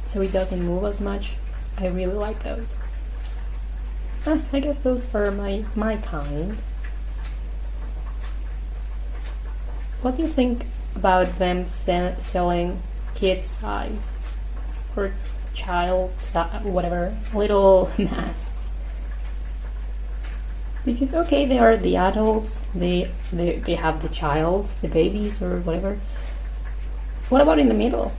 so 0.07 0.21
it 0.21 0.33
doesn't 0.33 0.65
move 0.65 0.85
as 0.85 1.01
much. 1.01 1.33
I 1.79 1.89
really 1.89 2.15
like 2.15 2.43
those. 2.43 2.75
Ah, 4.27 4.41
I 4.53 4.61
guess 4.61 4.79
those 4.79 5.13
are 5.15 5.31
my 5.31 5.65
my 5.75 5.97
kind. 5.99 6.57
What 10.01 10.17
do 10.17 10.23
you 10.23 10.29
think 10.29 10.67
about 10.95 11.39
them 11.39 11.65
se- 11.65 12.17
selling 12.19 12.83
kid 13.15 13.45
size 13.45 14.09
or 14.97 15.13
child 15.57 16.13
whatever 16.63 17.17
little 17.35 17.91
masks? 17.99 18.69
Because 20.85 21.15
okay, 21.15 21.47
they 21.47 21.59
are 21.59 21.77
the 21.77 21.97
adults, 21.97 22.65
they 22.73 23.11
they 23.33 23.57
they 23.57 23.75
have 23.75 24.03
the 24.03 24.09
childs, 24.09 24.77
the 24.77 24.89
babies 24.89 25.43
or 25.43 25.59
whatever. 25.59 25.99
What 27.29 27.41
about 27.41 27.59
in 27.59 27.69
the 27.69 27.75
middle? 27.75 28.13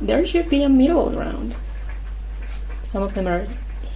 There 0.00 0.24
should 0.24 0.48
be 0.48 0.62
a 0.62 0.70
middle 0.70 1.10
ground. 1.10 1.54
Some 2.86 3.02
of 3.02 3.14
them 3.14 3.28
are 3.28 3.46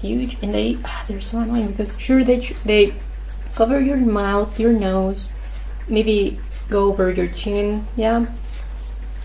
huge 0.03 0.37
and 0.43 0.53
they 0.53 0.77
ah, 0.85 1.05
they're 1.09 1.23
so 1.23 1.41
annoying 1.41 1.69
because 1.69 1.99
sure 1.99 2.23
they 2.23 2.41
they 2.65 2.93
cover 3.55 3.81
your 3.81 3.97
mouth, 3.97 4.61
your 4.61 4.73
nose, 4.73 5.31
maybe 5.89 6.39
go 6.69 6.89
over 6.91 7.11
your 7.11 7.29
chin, 7.29 7.87
yeah. 7.97 8.27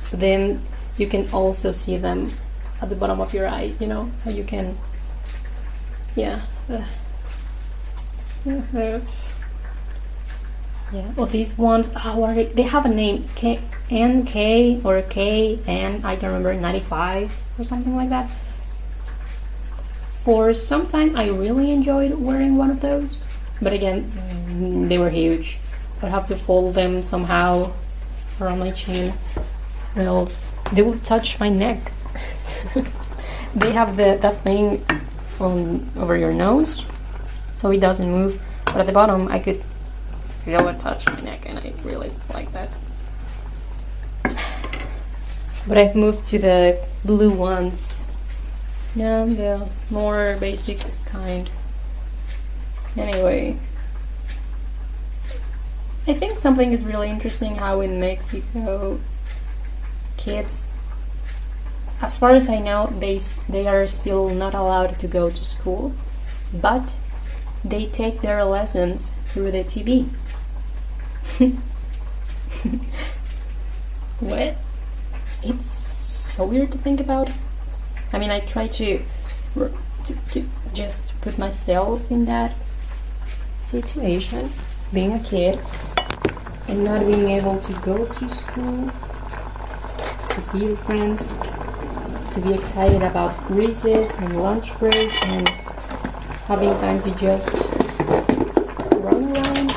But 0.10 0.20
then 0.22 0.62
you 0.98 1.08
can 1.08 1.30
also 1.32 1.72
see 1.72 1.98
them 1.98 2.32
at 2.81 2.89
the 2.89 2.95
bottom 2.95 3.21
of 3.21 3.33
your 3.33 3.47
eye. 3.47 3.73
You 3.79 3.88
know 3.88 4.11
how 4.23 4.31
you 4.31 4.43
can, 4.43 4.77
yeah. 6.15 6.41
Uh, 6.69 6.83
yeah, 8.45 9.00
yeah. 10.91 11.13
Well, 11.15 11.27
these 11.27 11.57
ones, 11.57 11.93
oh, 12.03 12.23
are 12.23 12.33
they, 12.33 12.45
they 12.45 12.63
have 12.63 12.85
a 12.85 12.89
name, 12.89 13.27
K, 13.35 13.61
NK 13.91 14.83
or 14.85 15.01
KN, 15.01 16.01
I 16.03 16.15
don't 16.15 16.31
remember, 16.31 16.53
95 16.53 17.38
or 17.59 17.63
something 17.63 17.95
like 17.95 18.09
that. 18.09 18.31
For 20.23 20.53
some 20.53 20.85
time, 20.88 21.15
I 21.15 21.27
really 21.29 21.71
enjoyed 21.71 22.13
wearing 22.15 22.57
one 22.57 22.69
of 22.69 22.79
those, 22.79 23.17
but 23.61 23.73
again, 23.73 24.11
mm, 24.47 24.89
they 24.89 24.97
were 24.97 25.09
huge. 25.09 25.59
I'd 26.01 26.09
have 26.09 26.25
to 26.27 26.35
fold 26.35 26.73
them 26.73 27.03
somehow 27.03 27.73
around 28.39 28.59
my 28.59 28.71
chin, 28.71 29.13
or 29.95 30.01
else 30.01 30.53
they 30.71 30.81
will 30.81 30.97
touch 31.00 31.39
my 31.39 31.50
neck. 31.50 31.91
They 33.56 33.72
have 33.72 33.98
the 33.98 34.18
that 34.22 34.41
thing 34.41 34.86
on 35.39 35.89
over 35.98 36.15
your 36.15 36.34
nose, 36.34 36.86
so 37.56 37.72
it 37.72 37.80
doesn't 37.80 38.10
move. 38.10 38.41
But 38.65 38.77
at 38.77 38.86
the 38.86 38.91
bottom, 38.91 39.27
I 39.27 39.39
could 39.39 39.63
feel 40.46 40.68
it 40.68 40.80
touch 40.80 41.06
my 41.08 41.22
neck, 41.22 41.46
and 41.48 41.60
I 41.60 41.74
really 41.84 42.12
like 42.34 42.51
that. 42.53 42.70
But 45.68 45.77
I've 45.77 45.96
moved 45.96 46.27
to 46.30 46.39
the 46.39 46.84
blue 47.06 47.30
ones. 47.30 48.12
Yeah, 48.96 49.25
the 49.25 49.70
more 49.89 50.38
basic 50.39 50.80
kind. 51.06 51.50
Anyway, 52.98 53.58
I 56.08 56.13
think 56.13 56.39
something 56.39 56.74
is 56.74 56.84
really 56.84 57.10
interesting 57.10 57.56
how 57.56 57.80
in 57.82 58.00
Mexico 58.00 59.00
kids 60.17 60.71
as 62.01 62.17
far 62.17 62.31
as 62.31 62.49
I 62.49 62.59
know 62.59 62.93
they 62.99 63.19
they 63.47 63.67
are 63.67 63.85
still 63.87 64.29
not 64.29 64.53
allowed 64.53 64.99
to 64.99 65.07
go 65.07 65.29
to 65.29 65.43
school 65.43 65.93
but 66.53 66.97
they 67.63 67.85
take 67.85 68.21
their 68.21 68.43
lessons 68.43 69.13
through 69.27 69.51
the 69.51 69.63
TV. 69.63 70.09
what? 74.19 74.57
It's 75.43 75.69
so 75.69 76.45
weird 76.45 76.71
to 76.71 76.77
think 76.77 76.99
about. 76.99 77.29
I 78.13 78.19
mean, 78.19 78.31
I 78.31 78.39
try 78.41 78.67
to, 78.67 79.01
to, 79.55 80.15
to 80.31 80.49
just 80.73 81.13
put 81.21 81.37
myself 81.37 82.09
in 82.11 82.25
that 82.25 82.55
situation, 83.59 84.51
being 84.91 85.13
a 85.13 85.19
kid 85.19 85.59
and 86.67 86.83
not 86.83 87.05
being 87.05 87.29
able 87.29 87.59
to 87.59 87.73
go 87.81 88.05
to 88.05 88.29
school, 88.29 88.91
to 90.29 90.41
see 90.41 90.65
your 90.65 90.77
friends, 90.77 91.31
to 92.34 92.39
be 92.39 92.54
excited 92.54 93.02
about 93.04 93.36
recess 93.52 94.13
and 94.15 94.41
lunch 94.41 94.78
break 94.80 95.12
and 95.28 95.50
having 96.48 96.70
time 96.78 97.02
to 97.02 97.12
just 97.15 97.54
run 99.02 99.26
around. 99.26 99.70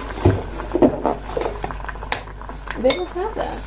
They 2.80 2.90
don't 2.90 3.08
have 3.08 3.34
that. 3.34 3.58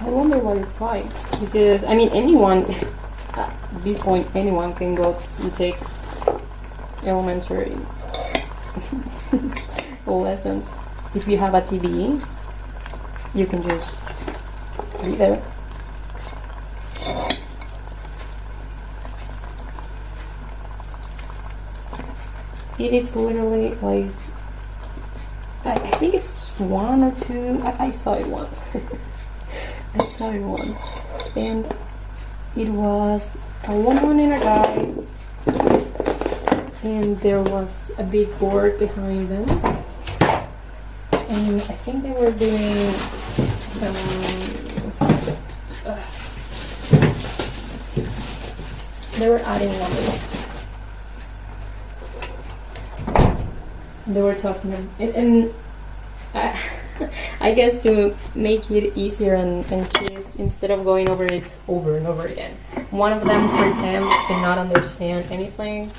I 0.00 0.04
wonder 0.08 0.38
what 0.38 0.56
it's 0.56 0.80
like 0.80 1.04
because 1.38 1.84
I 1.84 1.94
mean 1.94 2.08
anyone 2.10 2.64
at 3.34 3.52
this 3.84 3.98
point 3.98 4.26
anyone 4.34 4.72
can 4.74 4.94
go 4.94 5.20
and 5.40 5.54
take 5.54 5.76
elementary 7.04 7.76
lessons. 10.06 10.74
If 11.14 11.26
you 11.26 11.38
have 11.38 11.54
a 11.54 11.60
TV, 11.60 12.24
you 13.34 13.46
can 13.46 13.62
just 13.62 13.98
be 15.02 15.16
there. 15.16 15.42
It 22.78 22.94
is 22.94 23.14
literally 23.14 23.74
like 23.82 24.06
I, 25.64 25.72
I 25.72 25.90
think 25.98 26.14
it's 26.14 26.50
one 26.58 27.04
or 27.04 27.12
two. 27.20 27.60
I, 27.62 27.86
I 27.86 27.90
saw 27.90 28.14
it 28.14 28.26
once. 28.26 28.64
I 29.94 30.04
saw 30.04 30.30
it 30.30 30.40
once, 30.40 30.72
and 31.36 31.66
it 32.56 32.68
was 32.68 33.36
a 33.64 33.76
woman 33.76 34.20
and 34.20 34.32
a 34.32 34.38
guy, 34.38 34.94
and 36.82 37.20
there 37.20 37.42
was 37.42 37.92
a 37.98 38.04
big 38.04 38.38
board 38.38 38.78
behind 38.78 39.28
them, 39.28 39.46
and 41.30 41.60
I 41.60 41.74
think 41.86 42.02
they 42.02 42.10
were 42.10 42.32
doing 42.32 42.92
some. 43.78 43.94
they 49.18 49.28
were 49.28 49.38
adding 49.44 49.70
numbers. 49.78 50.26
They 54.06 54.22
were 54.22 54.34
talking, 54.34 54.72
and, 54.98 55.14
and 55.14 55.54
I, 56.34 56.58
I 57.40 57.54
guess 57.54 57.82
to 57.84 58.16
make 58.34 58.70
it 58.70 58.96
easier 58.96 59.36
on, 59.36 59.64
on 59.66 59.84
kids, 59.90 60.34
instead 60.36 60.72
of 60.72 60.84
going 60.84 61.08
over 61.08 61.26
it 61.26 61.44
over 61.68 61.96
and 61.96 62.06
over 62.06 62.26
again, 62.26 62.56
one 62.90 63.12
of 63.12 63.24
them 63.24 63.48
pretends 63.50 64.12
to 64.28 64.32
not 64.40 64.58
understand 64.58 65.30
anything, 65.30 65.92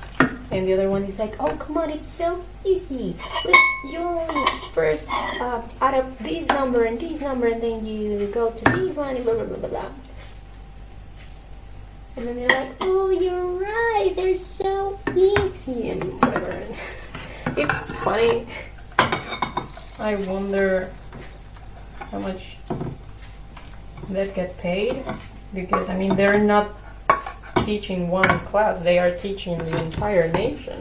and 0.51 0.67
the 0.67 0.73
other 0.73 0.89
one 0.89 1.03
is 1.03 1.17
like, 1.17 1.35
"Oh, 1.39 1.55
come 1.57 1.77
on, 1.77 1.89
it's 1.89 2.07
so 2.07 2.43
easy. 2.65 3.15
You 3.87 3.99
only 3.99 4.45
first 4.73 5.09
uh, 5.11 5.61
add 5.81 5.95
up 5.95 6.17
this 6.19 6.47
number 6.47 6.83
and 6.83 6.99
this 6.99 7.19
number, 7.21 7.47
and 7.47 7.61
then 7.61 7.85
you 7.85 8.27
go 8.27 8.51
to 8.51 8.63
this 8.75 8.95
one, 8.95 9.15
and 9.15 9.25
blah 9.25 9.35
blah 9.35 9.45
blah 9.45 9.57
blah 9.57 9.69
blah." 9.69 9.91
And 12.17 12.27
then 12.27 12.35
they're 12.35 12.49
like, 12.49 12.75
"Oh, 12.81 13.09
you're 13.09 13.47
right. 13.47 14.13
They're 14.15 14.35
so 14.35 14.99
easy," 15.15 15.89
and 15.89 16.03
whatever. 16.21 16.63
It's 17.57 17.93
funny. 17.97 18.47
I 19.99 20.15
wonder 20.27 20.89
how 22.11 22.19
much 22.19 22.57
that 24.09 24.33
get 24.33 24.57
paid 24.57 25.03
because 25.53 25.89
I 25.89 25.95
mean 25.95 26.15
they're 26.15 26.39
not 26.39 26.71
teaching 27.63 28.09
one 28.09 28.23
class; 28.23 28.81
they 28.81 28.99
are 28.99 29.11
teaching 29.11 29.57
the 29.57 29.77
entire 29.81 30.31
nation. 30.31 30.79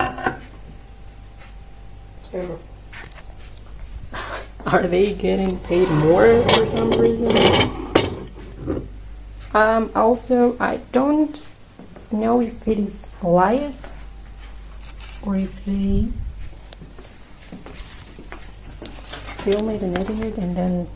So, 2.30 2.58
are 4.66 4.86
they 4.86 5.14
getting 5.14 5.58
paid 5.60 5.88
more 5.88 6.42
for 6.42 6.66
some 6.66 6.90
reason? 6.92 7.30
Um. 9.52 9.90
Also, 9.94 10.56
I 10.60 10.78
don't 10.92 11.40
know 12.10 12.40
if 12.40 12.66
it 12.66 12.78
is 12.78 13.14
live 13.22 13.88
or 15.24 15.36
if 15.36 15.64
they 15.64 16.08
film 19.40 19.70
it 19.70 19.82
and 19.82 19.96
edit 19.96 20.20
it 20.20 20.36
and 20.36 20.56
then 20.56 20.88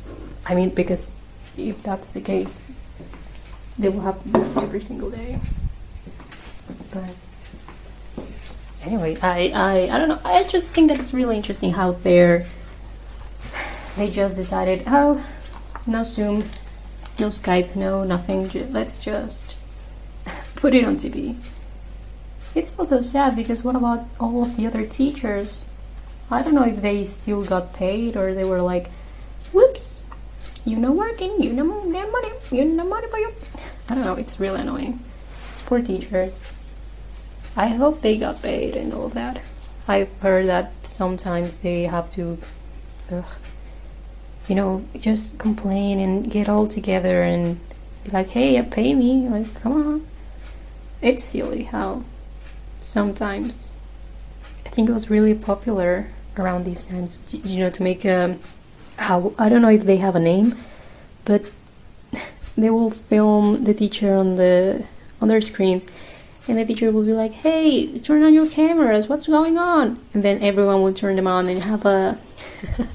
I 0.44 0.54
mean 0.54 0.70
because 0.70 1.10
if 1.56 1.82
that's 1.82 2.10
the 2.10 2.20
case 2.20 2.58
they 3.78 3.88
will 3.88 4.00
have 4.00 4.20
every 4.56 4.80
single 4.80 5.10
day. 5.10 5.40
But 6.94 7.10
anyway, 8.82 9.18
I, 9.20 9.50
I 9.52 9.94
I 9.94 9.98
don't 9.98 10.08
know. 10.08 10.20
I 10.24 10.44
just 10.44 10.68
think 10.68 10.88
that 10.88 11.00
it's 11.00 11.12
really 11.12 11.36
interesting 11.36 11.72
how 11.72 11.92
they're 11.92 12.46
they 13.96 14.10
just 14.10 14.34
decided, 14.34 14.82
oh, 14.86 15.24
no 15.86 16.02
Zoom, 16.02 16.50
no 17.20 17.28
Skype, 17.28 17.76
no 17.76 18.02
nothing. 18.02 18.50
Let's 18.72 18.98
just 18.98 19.54
put 20.56 20.74
it 20.74 20.84
on 20.84 20.96
TV. 20.96 21.36
It's 22.54 22.76
also 22.78 23.02
sad 23.02 23.36
because 23.36 23.62
what 23.62 23.76
about 23.76 24.06
all 24.18 24.44
of 24.44 24.56
the 24.56 24.66
other 24.66 24.86
teachers? 24.86 25.64
I 26.30 26.42
don't 26.42 26.54
know 26.54 26.64
if 26.64 26.80
they 26.80 27.04
still 27.04 27.44
got 27.44 27.72
paid 27.72 28.16
or 28.16 28.34
they 28.34 28.44
were 28.44 28.62
like, 28.62 28.90
whoops, 29.52 30.02
you 30.64 30.76
no 30.76 30.90
working, 30.90 31.40
you 31.42 31.52
no 31.52 31.64
get 31.92 32.10
money, 32.10 32.32
you 32.50 32.64
no 32.64 32.84
money 32.84 33.08
for 33.08 33.18
you. 33.18 33.32
I 33.88 33.94
don't 33.94 34.04
know, 34.04 34.14
it's 34.14 34.40
really 34.40 34.60
annoying. 34.60 35.00
Poor 35.66 35.82
teachers. 35.82 36.44
I 37.56 37.68
hope 37.68 38.00
they 38.00 38.18
got 38.18 38.42
paid 38.42 38.76
and 38.76 38.92
all 38.92 39.08
that. 39.10 39.40
I've 39.86 40.12
heard 40.18 40.46
that 40.46 40.72
sometimes 40.82 41.58
they 41.58 41.82
have 41.82 42.10
to, 42.12 42.38
ugh, 43.12 43.24
you 44.48 44.54
know, 44.54 44.84
just 44.98 45.38
complain 45.38 46.00
and 46.00 46.30
get 46.30 46.48
all 46.48 46.66
together 46.66 47.22
and 47.22 47.60
be 48.02 48.10
like, 48.10 48.28
hey, 48.28 48.56
uh, 48.56 48.64
pay 48.64 48.94
me. 48.94 49.28
Like, 49.28 49.54
come 49.54 49.72
on. 49.72 50.06
It's 51.00 51.22
silly 51.22 51.64
how 51.64 52.02
sometimes 52.78 53.68
I 54.66 54.70
think 54.70 54.88
it 54.88 54.92
was 54.92 55.10
really 55.10 55.34
popular 55.34 56.08
around 56.36 56.64
these 56.64 56.84
times, 56.84 57.18
you 57.30 57.60
know, 57.60 57.70
to 57.70 57.82
make 57.82 58.04
a 58.04 58.36
how 58.96 59.32
I 59.38 59.48
don't 59.48 59.62
know 59.62 59.70
if 59.70 59.84
they 59.84 59.96
have 59.98 60.16
a 60.16 60.20
name, 60.20 60.64
but 61.24 61.44
they 62.56 62.70
will 62.70 62.90
film 62.90 63.64
the 63.64 63.74
teacher 63.74 64.14
on 64.14 64.36
the 64.36 64.84
on 65.20 65.28
their 65.28 65.40
screens 65.40 65.86
and 66.46 66.58
the 66.58 66.64
teacher 66.64 66.90
will 66.90 67.04
be 67.04 67.12
like, 67.12 67.32
"Hey, 67.32 67.98
turn 67.98 68.22
on 68.22 68.34
your 68.34 68.46
cameras. 68.46 69.08
What's 69.08 69.26
going 69.26 69.56
on?" 69.58 69.98
And 70.12 70.22
then 70.22 70.42
everyone 70.42 70.82
will 70.82 70.92
turn 70.92 71.16
them 71.16 71.26
on 71.26 71.48
and 71.48 71.62
have 71.64 71.86
a 71.86 72.18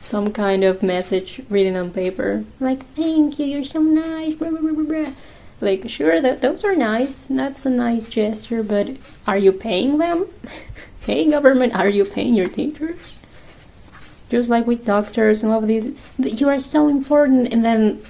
some 0.00 0.32
kind 0.32 0.64
of 0.64 0.82
message 0.82 1.42
written 1.48 1.76
on 1.76 1.90
paper, 1.90 2.44
like, 2.60 2.86
"Thank 2.94 3.38
you, 3.38 3.46
you're 3.46 3.64
so 3.64 3.80
nice." 3.80 4.34
Blah, 4.34 4.50
blah, 4.50 4.72
blah. 4.72 5.12
Like, 5.60 5.88
sure, 5.88 6.20
that 6.20 6.40
those 6.42 6.64
are 6.64 6.74
nice. 6.74 7.22
That's 7.22 7.64
a 7.64 7.70
nice 7.70 8.06
gesture, 8.06 8.62
but 8.62 8.96
are 9.26 9.38
you 9.38 9.52
paying 9.52 9.98
them? 9.98 10.26
hey, 11.00 11.30
government, 11.30 11.74
are 11.74 11.88
you 11.88 12.04
paying 12.04 12.34
your 12.34 12.48
teachers? 12.48 13.18
Just 14.30 14.48
like 14.48 14.66
with 14.66 14.84
doctors 14.84 15.42
and 15.42 15.52
all 15.52 15.62
of 15.62 15.68
these, 15.68 15.94
th- 16.20 16.40
you 16.40 16.48
are 16.48 16.58
so 16.58 16.88
important, 16.88 17.52
and 17.52 17.64
then 17.64 18.02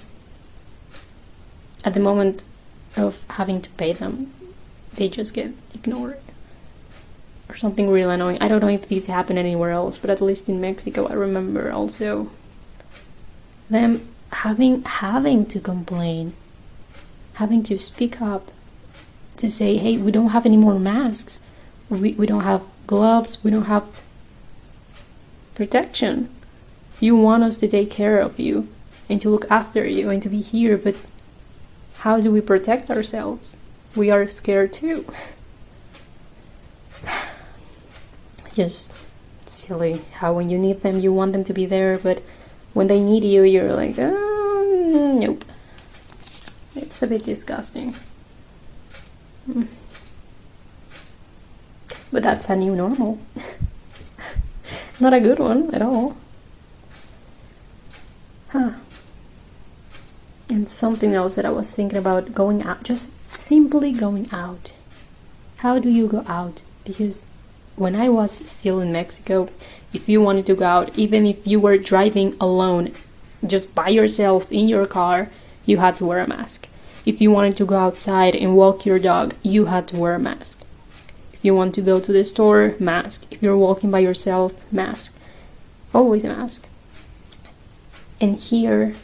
at 1.85 1.95
the 1.95 2.01
moment 2.01 2.45
of 2.97 3.23
having 3.31 3.61
to 3.61 3.71
pay 3.71 3.93
them, 3.93 4.33
they 4.97 5.09
just 5.09 5.35
get 5.35 5.53
ignored. 5.75 6.21
Or 7.49 7.57
something 7.57 7.91
real 7.91 8.11
annoying. 8.11 8.39
I 8.41 8.49
don't 8.49 8.61
know 8.61 8.69
if 8.69 8.89
these 8.89 9.07
happen 9.07 9.37
anywhere 9.37 9.71
else, 9.71 9.99
but 9.99 10.11
at 10.11 10.21
least 10.21 10.49
in 10.49 10.61
Mexico, 10.61 11.07
I 11.07 11.13
remember 11.13 11.71
also 11.71 12.31
them 13.69 14.09
having 14.33 14.83
having 14.83 15.47
to 15.47 15.61
complain, 15.61 16.33
having 17.35 17.63
to 17.65 17.79
speak 17.79 18.21
up, 18.21 18.51
to 19.37 19.49
say, 19.49 19.77
"Hey, 19.77 19.97
we 19.99 20.11
don't 20.11 20.31
have 20.31 20.47
any 20.47 20.57
more 20.57 20.79
masks. 20.79 21.41
We 21.89 22.13
we 22.15 22.27
don't 22.27 22.45
have 22.45 22.63
gloves. 22.87 23.39
We 23.45 23.51
don't 23.51 23.67
have 23.67 23.85
protection. 25.55 26.29
You 27.01 27.17
want 27.17 27.45
us 27.45 27.57
to 27.59 27.69
take 27.69 27.91
care 27.91 28.19
of 28.19 28.39
you 28.39 28.69
and 29.09 29.21
to 29.21 29.31
look 29.31 29.47
after 29.51 29.87
you 29.87 30.11
and 30.11 30.23
to 30.23 30.29
be 30.29 30.41
here, 30.41 30.77
but 30.77 30.97
how 31.99 32.21
do 32.21 32.31
we 32.31 32.41
protect 32.41 32.91
ourselves? 32.91 33.57
We 33.97 34.11
are 34.11 34.27
scared 34.27 34.73
too." 34.73 35.07
just 38.55 38.93
silly 39.47 40.03
how 40.15 40.33
when 40.33 40.49
you 40.51 40.59
need 40.59 40.83
them 40.83 41.01
you 41.01 41.13
want 41.13 41.33
them 41.33 41.43
to 41.45 41.53
be 41.53 41.67
there 41.67 41.99
but 41.99 42.23
when 42.73 42.87
they 42.87 43.01
need 43.01 43.25
you 43.25 43.43
you're 43.43 43.73
like 43.73 43.97
oh, 43.99 45.17
nope. 45.21 45.45
It's 46.75 47.03
a 47.03 47.07
bit 47.07 47.25
disgusting. 47.25 47.95
Mm. 49.49 49.69
but 52.11 52.23
that's 52.23 52.49
a 52.49 52.57
new 52.57 52.75
normal. 52.75 53.19
Not 55.01 55.13
a 55.13 55.21
good 55.21 55.39
one 55.39 55.75
at 55.75 55.83
all. 55.83 56.17
Huh. 58.49 58.73
And 60.49 60.69
something 60.69 61.15
else 61.15 61.35
that 61.35 61.45
i 61.45 61.51
was 61.51 61.73
thinking 61.73 61.99
about 61.99 62.35
going 62.35 62.63
out 62.63 62.85
just 62.85 63.11
simply 63.35 63.93
going 63.93 64.29
out 64.33 64.73
how 65.65 65.79
do 65.79 65.89
you 65.89 66.07
go 66.07 66.23
out 66.29 66.61
because 66.85 67.23
when 67.75 67.97
I 67.97 68.11
was 68.11 68.33
still 68.33 68.81
in 68.81 68.93
Mexico, 68.93 69.49
if 69.95 70.11
you 70.11 70.21
wanted 70.21 70.45
to 70.47 70.55
go 70.55 70.67
out, 70.67 70.97
even 70.99 71.27
if 71.27 71.47
you 71.47 71.59
were 71.59 71.79
driving 71.79 72.37
alone, 72.39 72.93
just 73.45 73.75
by 73.75 73.89
yourself 73.89 74.53
in 74.53 74.69
your 74.69 74.87
car, 74.87 75.31
you 75.65 75.79
had 75.79 75.97
to 75.97 76.05
wear 76.05 76.21
a 76.21 76.29
mask. 76.29 76.69
If 77.07 77.23
you 77.23 77.31
wanted 77.31 77.57
to 77.57 77.65
go 77.65 77.77
outside 77.77 78.37
and 78.37 78.57
walk 78.57 78.85
your 78.85 78.99
dog, 78.99 79.37
you 79.43 79.65
had 79.65 79.89
to 79.89 79.97
wear 79.97 80.15
a 80.15 80.19
mask. 80.19 80.61
If 81.33 81.43
you 81.43 81.55
want 81.55 81.75
to 81.77 81.81
go 81.81 81.99
to 81.99 82.13
the 82.13 82.25
store, 82.25 82.75
mask. 82.79 83.25
If 83.31 83.43
you're 83.43 83.57
walking 83.57 83.91
by 83.91 84.01
yourself, 84.01 84.53
mask. 84.71 85.17
Always 85.95 86.25
a 86.25 86.29
mask. 86.29 86.67
And 88.21 88.37
here, 88.37 88.95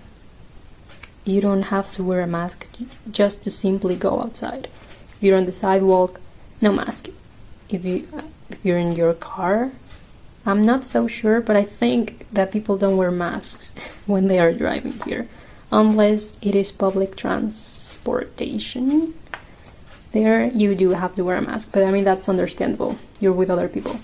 you 1.25 1.41
don't 1.41 1.65
have 1.65 1.93
to 1.95 2.05
wear 2.05 2.21
a 2.21 2.27
mask 2.27 2.67
just 3.11 3.45
to 3.45 3.51
simply 3.51 3.97
go 3.97 4.21
outside. 4.21 4.69
If 5.13 5.23
you're 5.23 5.37
on 5.37 5.47
the 5.47 5.53
sidewalk, 5.53 6.21
no 6.61 6.73
mask. 6.73 7.09
If 7.69 7.85
you 7.85 8.09
if 8.49 8.65
you're 8.65 8.79
in 8.79 8.93
your 8.93 9.15
car, 9.15 9.73
I'm 10.45 10.63
not 10.63 10.85
so 10.85 11.07
sure, 11.07 11.41
but 11.41 11.57
I 11.57 11.65
think 11.65 12.27
that 12.33 12.53
people 12.53 12.77
don't 12.79 12.97
wear 12.97 13.11
masks 13.11 13.73
when 14.07 14.27
they 14.27 14.39
are 14.39 14.53
driving 14.53 15.01
here, 15.05 15.29
unless 15.71 16.37
it 16.43 16.55
is 16.55 16.73
public 16.73 17.17
transportation. 17.17 19.15
There, 20.13 20.47
you 20.47 20.75
do 20.75 20.91
have 20.91 21.15
to 21.15 21.23
wear 21.23 21.37
a 21.37 21.43
mask, 21.43 21.71
but 21.73 21.85
I 21.85 21.93
mean 21.93 22.05
that's 22.05 22.29
understandable. 22.29 22.99
You're 23.21 23.33
with 23.33 23.51
other 23.51 23.69
people, 23.69 24.01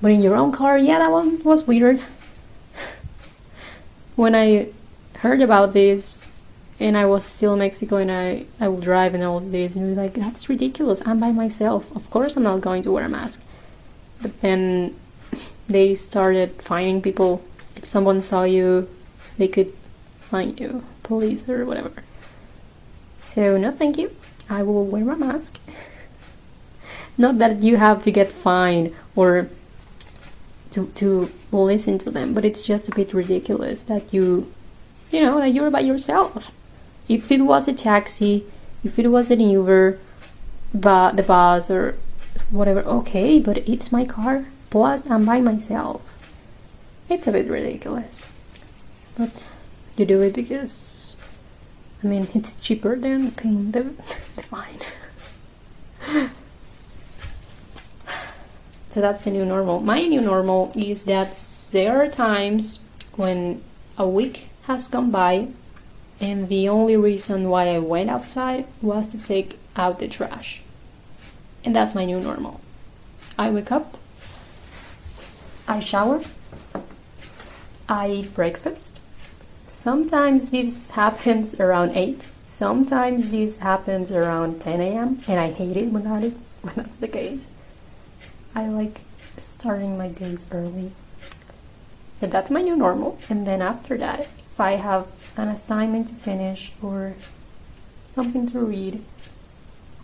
but 0.00 0.12
in 0.12 0.22
your 0.22 0.36
own 0.36 0.52
car, 0.52 0.78
yeah, 0.78 0.98
that 0.98 1.10
one 1.10 1.42
was 1.42 1.66
weird. 1.66 2.00
when 4.16 4.36
I 4.36 4.68
heard 5.16 5.42
about 5.42 5.72
this, 5.72 6.21
and 6.82 6.96
I 6.96 7.04
was 7.06 7.24
still 7.24 7.52
in 7.52 7.60
Mexico, 7.60 7.96
and 7.96 8.10
I 8.10 8.44
I 8.58 8.66
would 8.68 8.82
drive 8.82 9.14
and 9.14 9.22
all 9.22 9.38
this, 9.38 9.76
and 9.76 9.86
you're 9.86 10.02
like, 10.04 10.14
that's 10.14 10.48
ridiculous. 10.48 11.00
I'm 11.06 11.20
by 11.20 11.30
myself. 11.30 11.90
Of 11.94 12.10
course, 12.10 12.36
I'm 12.36 12.42
not 12.42 12.60
going 12.60 12.82
to 12.82 12.90
wear 12.90 13.04
a 13.04 13.08
mask. 13.08 13.42
But 14.20 14.40
then 14.40 14.96
they 15.68 15.94
started 15.94 16.60
finding 16.60 17.00
people. 17.00 17.42
If 17.76 17.86
someone 17.86 18.20
saw 18.20 18.42
you, 18.42 18.88
they 19.38 19.48
could 19.48 19.72
fine 20.20 20.56
you, 20.56 20.84
police 21.02 21.48
or 21.48 21.64
whatever. 21.64 21.92
So 23.20 23.56
no, 23.56 23.70
thank 23.70 23.96
you. 23.96 24.10
I 24.50 24.62
will 24.62 24.84
wear 24.84 25.04
my 25.04 25.14
mask. 25.14 25.58
Not 27.16 27.38
that 27.38 27.62
you 27.62 27.76
have 27.76 28.02
to 28.02 28.10
get 28.10 28.32
fined 28.32 28.92
or 29.14 29.48
to 30.72 30.86
to 30.96 31.30
listen 31.52 31.98
to 31.98 32.10
them, 32.10 32.34
but 32.34 32.44
it's 32.44 32.62
just 32.62 32.88
a 32.88 32.94
bit 32.94 33.14
ridiculous 33.14 33.84
that 33.84 34.12
you, 34.12 34.52
you 35.12 35.20
know, 35.20 35.38
that 35.38 35.54
you're 35.54 35.70
by 35.70 35.80
yourself. 35.80 36.50
If 37.12 37.30
it 37.30 37.42
was 37.42 37.68
a 37.68 37.74
taxi, 37.74 38.46
if 38.82 38.98
it 38.98 39.08
was 39.08 39.30
an 39.30 39.40
Uber, 39.40 39.98
but 40.72 41.16
the 41.16 41.22
bus 41.22 41.70
or 41.70 41.96
whatever, 42.48 42.80
okay, 42.80 43.38
but 43.38 43.58
it's 43.68 43.92
my 43.92 44.06
car. 44.06 44.46
Plus, 44.70 45.02
I'm 45.10 45.26
by 45.26 45.42
myself. 45.42 46.00
It's 47.10 47.26
a 47.26 47.32
bit 47.32 47.48
ridiculous. 47.48 48.22
But 49.18 49.44
you 49.98 50.06
do 50.06 50.22
it 50.22 50.32
because, 50.32 51.14
I 52.02 52.06
mean, 52.06 52.28
it's 52.32 52.58
cheaper 52.58 52.96
than 52.96 53.32
paying 53.32 53.72
the, 53.72 53.82
the 54.36 54.42
fine. 54.42 54.80
so 58.88 59.02
that's 59.02 59.24
the 59.24 59.30
new 59.32 59.44
normal. 59.44 59.80
My 59.80 60.00
new 60.06 60.22
normal 60.22 60.72
is 60.74 61.04
that 61.04 61.38
there 61.72 62.02
are 62.02 62.08
times 62.08 62.80
when 63.16 63.62
a 63.98 64.08
week 64.08 64.48
has 64.62 64.88
gone 64.88 65.10
by 65.10 65.48
and 66.20 66.48
the 66.48 66.68
only 66.68 66.96
reason 66.96 67.48
why 67.48 67.68
I 67.68 67.78
went 67.78 68.10
outside 68.10 68.66
was 68.80 69.08
to 69.08 69.18
take 69.18 69.58
out 69.76 69.98
the 69.98 70.08
trash. 70.08 70.62
And 71.64 71.74
that's 71.74 71.94
my 71.94 72.04
new 72.04 72.20
normal. 72.20 72.60
I 73.38 73.50
wake 73.50 73.72
up, 73.72 73.96
I 75.66 75.80
shower, 75.80 76.22
I 77.88 78.10
eat 78.10 78.34
breakfast. 78.34 78.98
Sometimes 79.68 80.50
this 80.50 80.90
happens 80.90 81.58
around 81.58 81.96
8, 81.96 82.26
sometimes 82.46 83.30
this 83.30 83.60
happens 83.60 84.12
around 84.12 84.60
10 84.60 84.80
a.m., 84.80 85.22
and 85.26 85.40
I 85.40 85.50
hate 85.50 85.76
it 85.76 85.90
when, 85.90 86.04
that 86.04 86.24
is, 86.24 86.34
when 86.62 86.74
that's 86.74 86.98
the 86.98 87.08
case. 87.08 87.48
I 88.54 88.66
like 88.66 89.00
starting 89.38 89.96
my 89.96 90.08
days 90.08 90.46
early. 90.50 90.92
But 92.20 92.30
that's 92.30 92.50
my 92.50 92.62
new 92.62 92.76
normal. 92.76 93.18
And 93.28 93.46
then 93.46 93.62
after 93.62 93.96
that, 93.98 94.28
if 94.52 94.60
I 94.60 94.72
have 94.72 95.06
an 95.36 95.48
assignment 95.48 96.08
to 96.08 96.14
finish 96.14 96.72
or 96.82 97.14
something 98.10 98.46
to 98.50 98.60
read, 98.60 99.02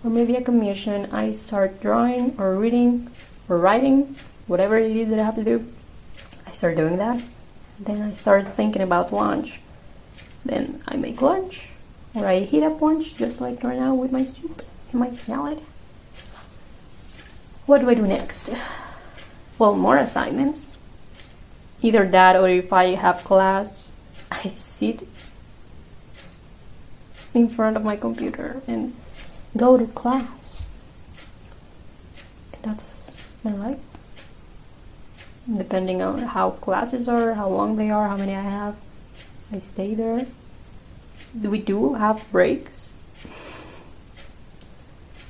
or 0.03 0.11
maybe 0.11 0.37
a 0.37 0.43
commission. 0.43 1.09
I 1.13 1.33
start 1.33 1.81
drawing 1.81 2.35
or 2.39 2.57
reading 2.57 3.11
or 3.49 3.59
writing, 3.59 4.17
whatever 4.47 4.79
it 4.79 4.97
is 4.97 5.09
that 5.11 5.19
I 5.19 5.25
have 5.25 5.37
to 5.37 5.45
do. 5.45 5.71
I 6.47 6.53
start 6.53 6.77
doing 6.77 6.97
that. 6.97 7.23
Then 7.79 8.03
I 8.03 8.11
start 8.13 8.49
thinking 8.49 8.83
about 8.83 9.13
lunch. 9.13 9.61
Then 10.45 10.83
I 10.89 10.97
make 10.97 11.21
lunch, 11.21 11.69
or 12.15 12.27
I 12.27 12.41
heat 12.41 12.63
up 12.63 12.81
lunch 12.81 13.17
just 13.17 13.41
like 13.41 13.63
right 13.63 13.79
now 13.79 13.95
with 13.95 14.13
my 14.13 14.25
soup 14.25 14.63
and 14.91 15.01
my 15.01 15.11
salad. 15.11 15.63
What 17.67 17.83
do 17.83 17.91
I 17.91 17.95
do 17.95 18.07
next? 18.07 18.51
Well, 19.59 19.75
more 19.75 19.99
assignments. 19.99 20.77
Either 21.83 22.09
that 22.09 22.35
or 22.37 22.49
if 22.49 22.73
I 22.73 22.95
have 22.95 23.25
class, 23.25 23.88
I 24.31 24.51
sit 24.51 25.09
in 27.35 27.49
front 27.49 27.77
of 27.77 27.85
my 27.85 27.97
computer 27.97 28.63
and 28.67 28.95
go 29.57 29.77
to 29.77 29.87
class. 29.87 30.67
That's 32.63 33.13
my 33.43 33.53
life. 33.53 33.79
Depending 35.53 36.03
on 36.03 36.19
how 36.19 36.51
classes 36.51 37.09
are, 37.09 37.35
how 37.35 37.49
long 37.49 37.77
they 37.77 37.91
are, 37.91 38.09
how 38.09 38.17
many 38.17 38.35
I 38.35 38.43
have, 38.43 38.77
I 39.51 39.59
stay 39.61 39.95
there. 39.95 40.27
We 41.41 41.61
do 41.61 41.95
have 41.95 42.31
breaks 42.31 42.91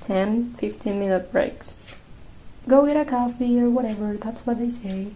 10 0.08 0.54
15 0.54 0.98
minute 0.98 1.30
breaks. 1.30 1.86
Go 2.66 2.86
get 2.86 2.96
a 2.96 3.04
coffee 3.04 3.60
or 3.60 3.68
whatever, 3.68 4.16
that's 4.16 4.46
what 4.46 4.58
they 4.58 4.70
say. 4.70 5.08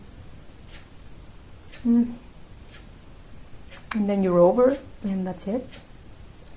Mm. 1.86 2.12
And 3.94 4.08
then 4.08 4.22
you're 4.22 4.38
over, 4.38 4.78
and 5.02 5.26
that's 5.26 5.46
it. 5.46 5.68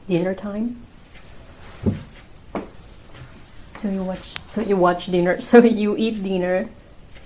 Dinner 0.07 0.33
time. 0.33 0.81
So 3.75 3.89
you 3.89 4.03
watch. 4.03 4.33
So 4.45 4.61
you 4.61 4.77
watch 4.77 5.07
dinner. 5.07 5.41
So 5.41 5.57
you 5.59 5.97
eat 5.97 6.23
dinner, 6.23 6.69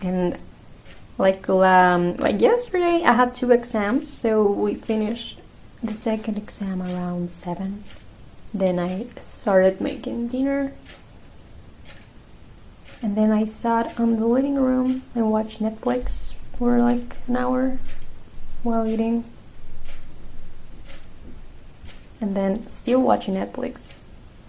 and 0.01 0.37
like 1.17 1.49
um, 1.49 2.15
like 2.17 2.41
yesterday, 2.41 3.03
I 3.03 3.13
had 3.13 3.35
two 3.35 3.51
exams. 3.51 4.11
So 4.11 4.43
we 4.43 4.75
finished 4.75 5.39
the 5.83 5.93
second 5.93 6.37
exam 6.37 6.81
around 6.81 7.29
seven. 7.29 7.83
Then 8.53 8.79
I 8.79 9.07
started 9.17 9.79
making 9.79 10.29
dinner. 10.29 10.73
And 13.01 13.15
then 13.15 13.31
I 13.31 13.45
sat 13.45 13.97
on 13.99 14.19
the 14.19 14.25
living 14.25 14.55
room 14.55 15.03
and 15.15 15.31
watched 15.31 15.61
Netflix 15.61 16.33
for 16.57 16.79
like 16.79 17.17
an 17.27 17.37
hour 17.37 17.79
while 18.63 18.85
eating. 18.85 19.23
And 22.21 22.35
then, 22.35 22.67
still 22.67 23.01
watching 23.01 23.35
Netflix, 23.35 23.87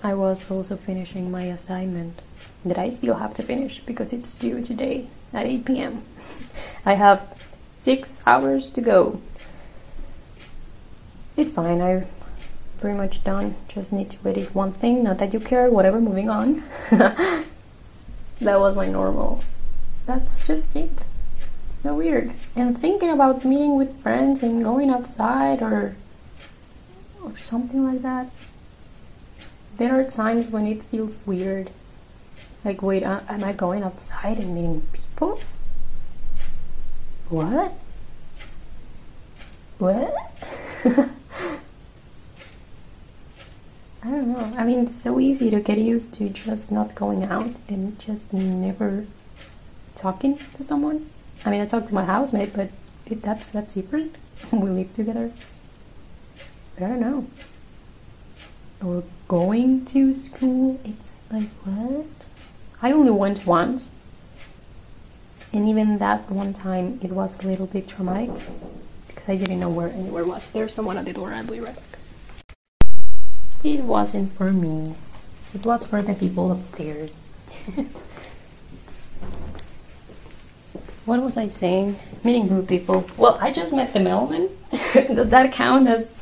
I 0.03 0.15
was 0.15 0.51
also 0.51 0.77
finishing 0.77 1.31
my 1.31 1.43
assignment 1.43 2.23
that 2.65 2.79
I 2.79 2.91
still 2.91 3.15
have 3.15 3.35
to 3.35 3.43
finish 3.43 3.81
because 3.81 4.13
it's 4.13 4.35
due 4.35 4.63
today 4.63 5.09
at 5.33 5.47
8 5.47 5.65
pm. 5.65 6.03
I 6.87 6.95
have 6.95 7.39
six 7.71 8.23
hours 8.27 8.71
to 8.71 8.81
go. 8.81 9.21
It's 11.37 11.53
fine, 11.53 11.81
I'm 11.81 12.07
pretty 12.79 12.97
much 12.97 13.23
done. 13.23 13.55
Just 13.69 13.93
need 13.93 14.11
to 14.11 14.29
edit 14.29 14.55
one 14.55 14.73
thing, 14.73 15.05
not 15.05 15.19
that 15.19 15.33
you 15.33 15.41
care, 15.41 15.71
whatever, 15.71 16.01
moving 16.01 16.29
on. 16.29 16.65
that 16.91 17.45
was 18.41 18.75
my 18.75 18.89
normal. 18.89 19.43
That's 20.07 20.45
just 20.47 20.75
it. 20.75 21.05
So 21.69 21.95
weird. 21.95 22.33
And 22.57 22.77
thinking 22.77 23.11
about 23.11 23.45
meeting 23.45 23.77
with 23.77 24.03
friends 24.03 24.43
and 24.43 24.65
going 24.65 24.91
outside 24.91 25.63
or 25.63 25.95
or 27.23 27.37
something 27.39 27.85
like 27.85 28.03
that. 28.03 28.31
There 29.77 29.99
are 29.99 30.05
times 30.05 30.49
when 30.51 30.67
it 30.67 30.83
feels 30.85 31.19
weird. 31.27 31.71
Like, 32.65 32.83
wait, 32.83 33.03
uh, 33.03 33.21
am 33.29 33.43
I 33.45 33.53
going 33.53 33.83
outside 33.83 34.39
and 34.39 34.55
meeting 34.55 34.87
people? 34.93 35.41
What? 37.29 37.73
What? 39.79 40.15
I 44.03 44.09
don't 44.11 44.29
know. 44.29 44.55
I 44.57 44.65
mean, 44.65 44.81
it's 44.81 45.03
so 45.03 45.21
easy 45.21 45.51
to 45.51 45.61
get 45.61 45.79
used 45.79 46.13
to 46.15 46.29
just 46.29 46.73
not 46.73 46.95
going 46.95 47.25
out 47.25 47.55
and 47.69 47.99
just 47.99 48.33
never 48.33 49.07
talking 49.95 50.39
to 50.57 50.63
someone. 50.63 51.11
I 51.45 51.51
mean, 51.51 51.61
I 51.61 51.67
talk 51.67 51.87
to 51.89 51.95
my 51.95 52.05
housemate, 52.05 52.53
but 52.55 52.71
it, 53.07 53.23
that's 53.23 53.49
that's 53.49 53.75
different. 53.75 54.17
we 54.53 54.69
live 54.71 54.93
together. 54.95 55.33
I 56.83 56.89
don't 56.89 57.01
know. 57.01 57.27
Or 58.83 59.05
going 59.29 59.85
to 59.87 60.15
school, 60.15 60.81
it's 60.85 61.21
like 61.31 61.51
what? 61.65 62.07
I 62.81 62.93
only 62.93 63.11
went 63.11 63.45
once, 63.45 63.91
and 65.53 65.69
even 65.69 65.99
that 65.99 66.31
one 66.31 66.55
time, 66.55 66.99
it 67.03 67.11
was 67.11 67.39
a 67.45 67.47
little 67.47 67.67
bit 67.67 67.89
traumatic 67.89 68.31
because 69.09 69.29
I 69.29 69.37
didn't 69.37 69.61
know 69.61 69.69
where 69.69 69.89
anywhere 69.89 70.25
was. 70.25 70.47
There's 70.47 70.73
someone 70.73 70.97
at 70.97 71.05
the 71.05 71.13
door. 71.13 71.35
I'll 71.35 71.45
be 71.45 71.61
right 71.61 71.77
back. 71.77 71.85
It 73.63 73.81
wasn't 73.81 74.33
for 74.33 74.51
me. 74.51 74.95
It 75.53 75.67
was 75.67 75.85
for 75.85 76.01
the 76.01 76.15
people 76.15 76.51
upstairs. 76.51 77.11
what 81.05 81.21
was 81.21 81.37
I 81.37 81.49
saying? 81.49 81.97
Meeting 82.25 82.49
new 82.49 82.63
people. 82.65 83.05
Well, 83.19 83.37
I 83.39 83.51
just 83.51 83.75
met 83.75 83.93
the 83.93 84.01
mailman. 84.01 84.49
Does 84.95 85.29
that 85.29 85.53
count 85.53 85.89
as 85.89 86.20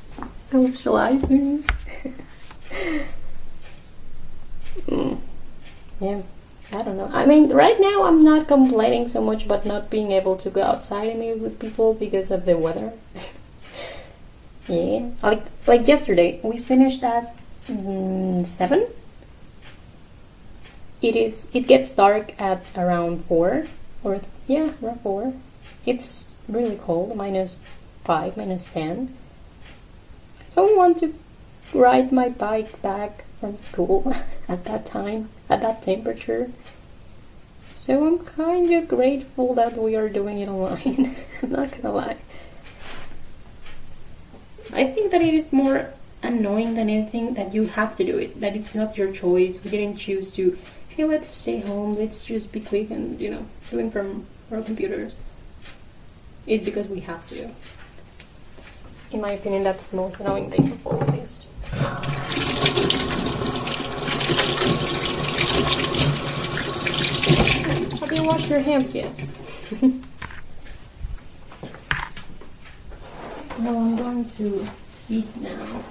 socializing? 0.50 1.64
mm. 4.86 5.18
Yeah, 6.00 6.22
I 6.72 6.82
don't 6.82 6.96
know. 6.96 7.10
I 7.12 7.26
mean, 7.26 7.50
right 7.50 7.78
now 7.80 8.04
I'm 8.04 8.22
not 8.22 8.46
complaining 8.48 9.06
so 9.08 9.20
much 9.20 9.44
about 9.44 9.66
not 9.66 9.90
being 9.90 10.12
able 10.12 10.36
to 10.36 10.50
go 10.50 10.62
outside 10.62 11.08
and 11.08 11.20
meet 11.20 11.38
with 11.38 11.58
people 11.58 11.94
because 11.94 12.30
of 12.30 12.44
the 12.44 12.56
weather. 12.56 12.92
yeah, 14.68 15.10
like 15.22 15.44
like 15.66 15.88
yesterday 15.88 16.40
we 16.42 16.58
finished 16.58 17.02
at 17.02 17.34
mm, 17.66 18.46
seven. 18.46 18.86
It 21.00 21.14
is. 21.14 21.48
It 21.52 21.66
gets 21.66 21.92
dark 21.92 22.34
at 22.40 22.62
around 22.76 23.24
four, 23.26 23.66
or 24.02 24.20
yeah, 24.46 24.72
around 24.82 25.00
four. 25.02 25.34
It's 25.86 26.26
really 26.48 26.76
cold, 26.76 27.16
minus 27.16 27.58
five, 28.04 28.36
minus 28.36 28.68
ten. 28.68 29.14
I 30.58 30.60
don't 30.60 30.76
want 30.76 30.98
to 30.98 31.14
ride 31.72 32.10
my 32.10 32.30
bike 32.30 32.82
back 32.82 33.26
from 33.38 33.60
school 33.60 34.12
at 34.48 34.64
that 34.64 34.84
time, 34.84 35.28
at 35.48 35.60
that 35.60 35.84
temperature. 35.84 36.50
So 37.78 38.04
I'm 38.04 38.18
kind 38.18 38.68
of 38.72 38.88
grateful 38.88 39.54
that 39.54 39.78
we 39.78 39.94
are 39.94 40.08
doing 40.08 40.40
it 40.40 40.48
online. 40.48 41.14
I'm 41.44 41.52
not 41.52 41.70
gonna 41.70 41.94
lie. 41.94 42.16
I 44.72 44.82
think 44.88 45.12
that 45.12 45.22
it 45.22 45.32
is 45.32 45.52
more 45.52 45.94
annoying 46.24 46.74
than 46.74 46.90
anything 46.90 47.34
that 47.34 47.54
you 47.54 47.66
have 47.66 47.94
to 47.94 48.02
do 48.02 48.18
it, 48.18 48.40
that 48.40 48.56
it's 48.56 48.74
not 48.74 48.98
your 48.98 49.12
choice. 49.12 49.62
We 49.62 49.70
didn't 49.70 49.98
choose 49.98 50.32
to, 50.32 50.58
hey, 50.88 51.04
let's 51.04 51.28
stay 51.28 51.60
home, 51.60 51.92
let's 51.92 52.24
just 52.24 52.50
be 52.50 52.58
quick 52.58 52.90
and, 52.90 53.20
you 53.20 53.30
know, 53.30 53.46
doing 53.70 53.92
from 53.92 54.26
our 54.50 54.60
computers. 54.62 55.14
It's 56.48 56.64
because 56.64 56.88
we 56.88 56.98
have 57.00 57.28
to. 57.28 57.50
In 59.10 59.22
my 59.22 59.30
opinion, 59.32 59.64
that's 59.64 59.86
the 59.86 59.96
most 59.96 60.20
annoying 60.20 60.50
thing 60.50 60.70
of 60.70 60.86
all 60.86 61.00
of 61.00 61.10
this. 61.12 61.42
Have 68.00 68.12
you 68.12 68.22
washed 68.22 68.50
your 68.50 68.60
hands 68.60 68.94
yet? 68.94 69.10
well, 73.58 73.78
I'm 73.78 73.96
going 73.96 74.26
to 74.26 74.68
eat 75.08 75.34
now 75.38 75.82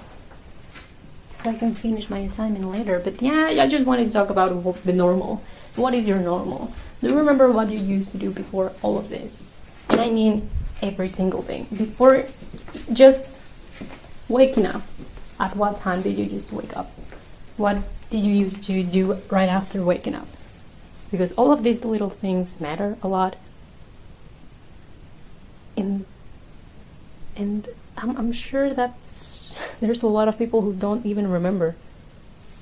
so 1.34 1.50
I 1.50 1.54
can 1.54 1.74
finish 1.74 2.08
my 2.08 2.18
assignment 2.20 2.70
later. 2.70 3.00
But 3.00 3.20
yeah, 3.20 3.46
I 3.46 3.66
just 3.66 3.84
wanted 3.84 4.06
to 4.06 4.12
talk 4.12 4.30
about 4.30 4.84
the 4.84 4.92
normal. 4.92 5.42
What 5.74 5.92
is 5.92 6.04
your 6.06 6.18
normal? 6.18 6.72
Do 7.00 7.08
you 7.08 7.16
remember 7.16 7.50
what 7.50 7.70
you 7.70 7.80
used 7.80 8.12
to 8.12 8.18
do 8.18 8.30
before 8.30 8.72
all 8.80 8.96
of 8.96 9.08
this? 9.08 9.42
And 9.88 10.00
I 10.00 10.08
mean 10.08 10.48
every 10.82 11.08
single 11.08 11.42
thing. 11.42 11.66
Before 11.74 12.26
just 12.92 13.34
waking 14.28 14.66
up. 14.66 14.82
At 15.40 15.56
what 15.56 15.76
time 15.76 16.02
did 16.02 16.18
you 16.18 16.26
to 16.38 16.54
wake 16.54 16.76
up? 16.76 16.90
What 17.56 17.78
did 18.10 18.24
you 18.24 18.32
used 18.32 18.64
to 18.64 18.82
do 18.82 19.18
right 19.30 19.48
after 19.48 19.82
waking 19.82 20.14
up? 20.14 20.28
Because 21.10 21.32
all 21.32 21.52
of 21.52 21.62
these 21.62 21.84
little 21.84 22.10
things 22.10 22.60
matter 22.60 22.96
a 23.02 23.08
lot. 23.08 23.36
And 25.76 26.04
and 27.36 27.68
I'm, 27.96 28.16
I'm 28.16 28.32
sure 28.32 28.74
that 28.74 28.98
there's 29.80 30.02
a 30.02 30.08
lot 30.08 30.28
of 30.28 30.38
people 30.38 30.62
who 30.62 30.72
don't 30.72 31.06
even 31.06 31.30
remember. 31.30 31.76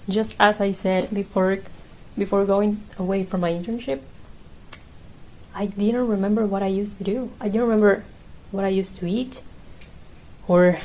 Just 0.09 0.35
as 0.39 0.61
I 0.61 0.71
said 0.71 1.13
before 1.13 1.59
before 2.17 2.45
going 2.45 2.83
away 2.99 3.25
from 3.25 3.41
my 3.41 3.51
internship, 3.51 4.01
I 5.57 5.67
didn't 5.67 6.07
remember 6.07 6.47
what 6.47 6.63
I 6.63 6.69
used 6.69 6.99
to 6.99 7.05
do. 7.05 7.33
I 7.41 7.49
didn't 7.49 7.63
remember 7.63 8.05
what 8.53 8.65
I 8.65 8.69
used 8.69 8.97
to 8.99 9.07
eat 9.07 9.43
or 10.47 10.79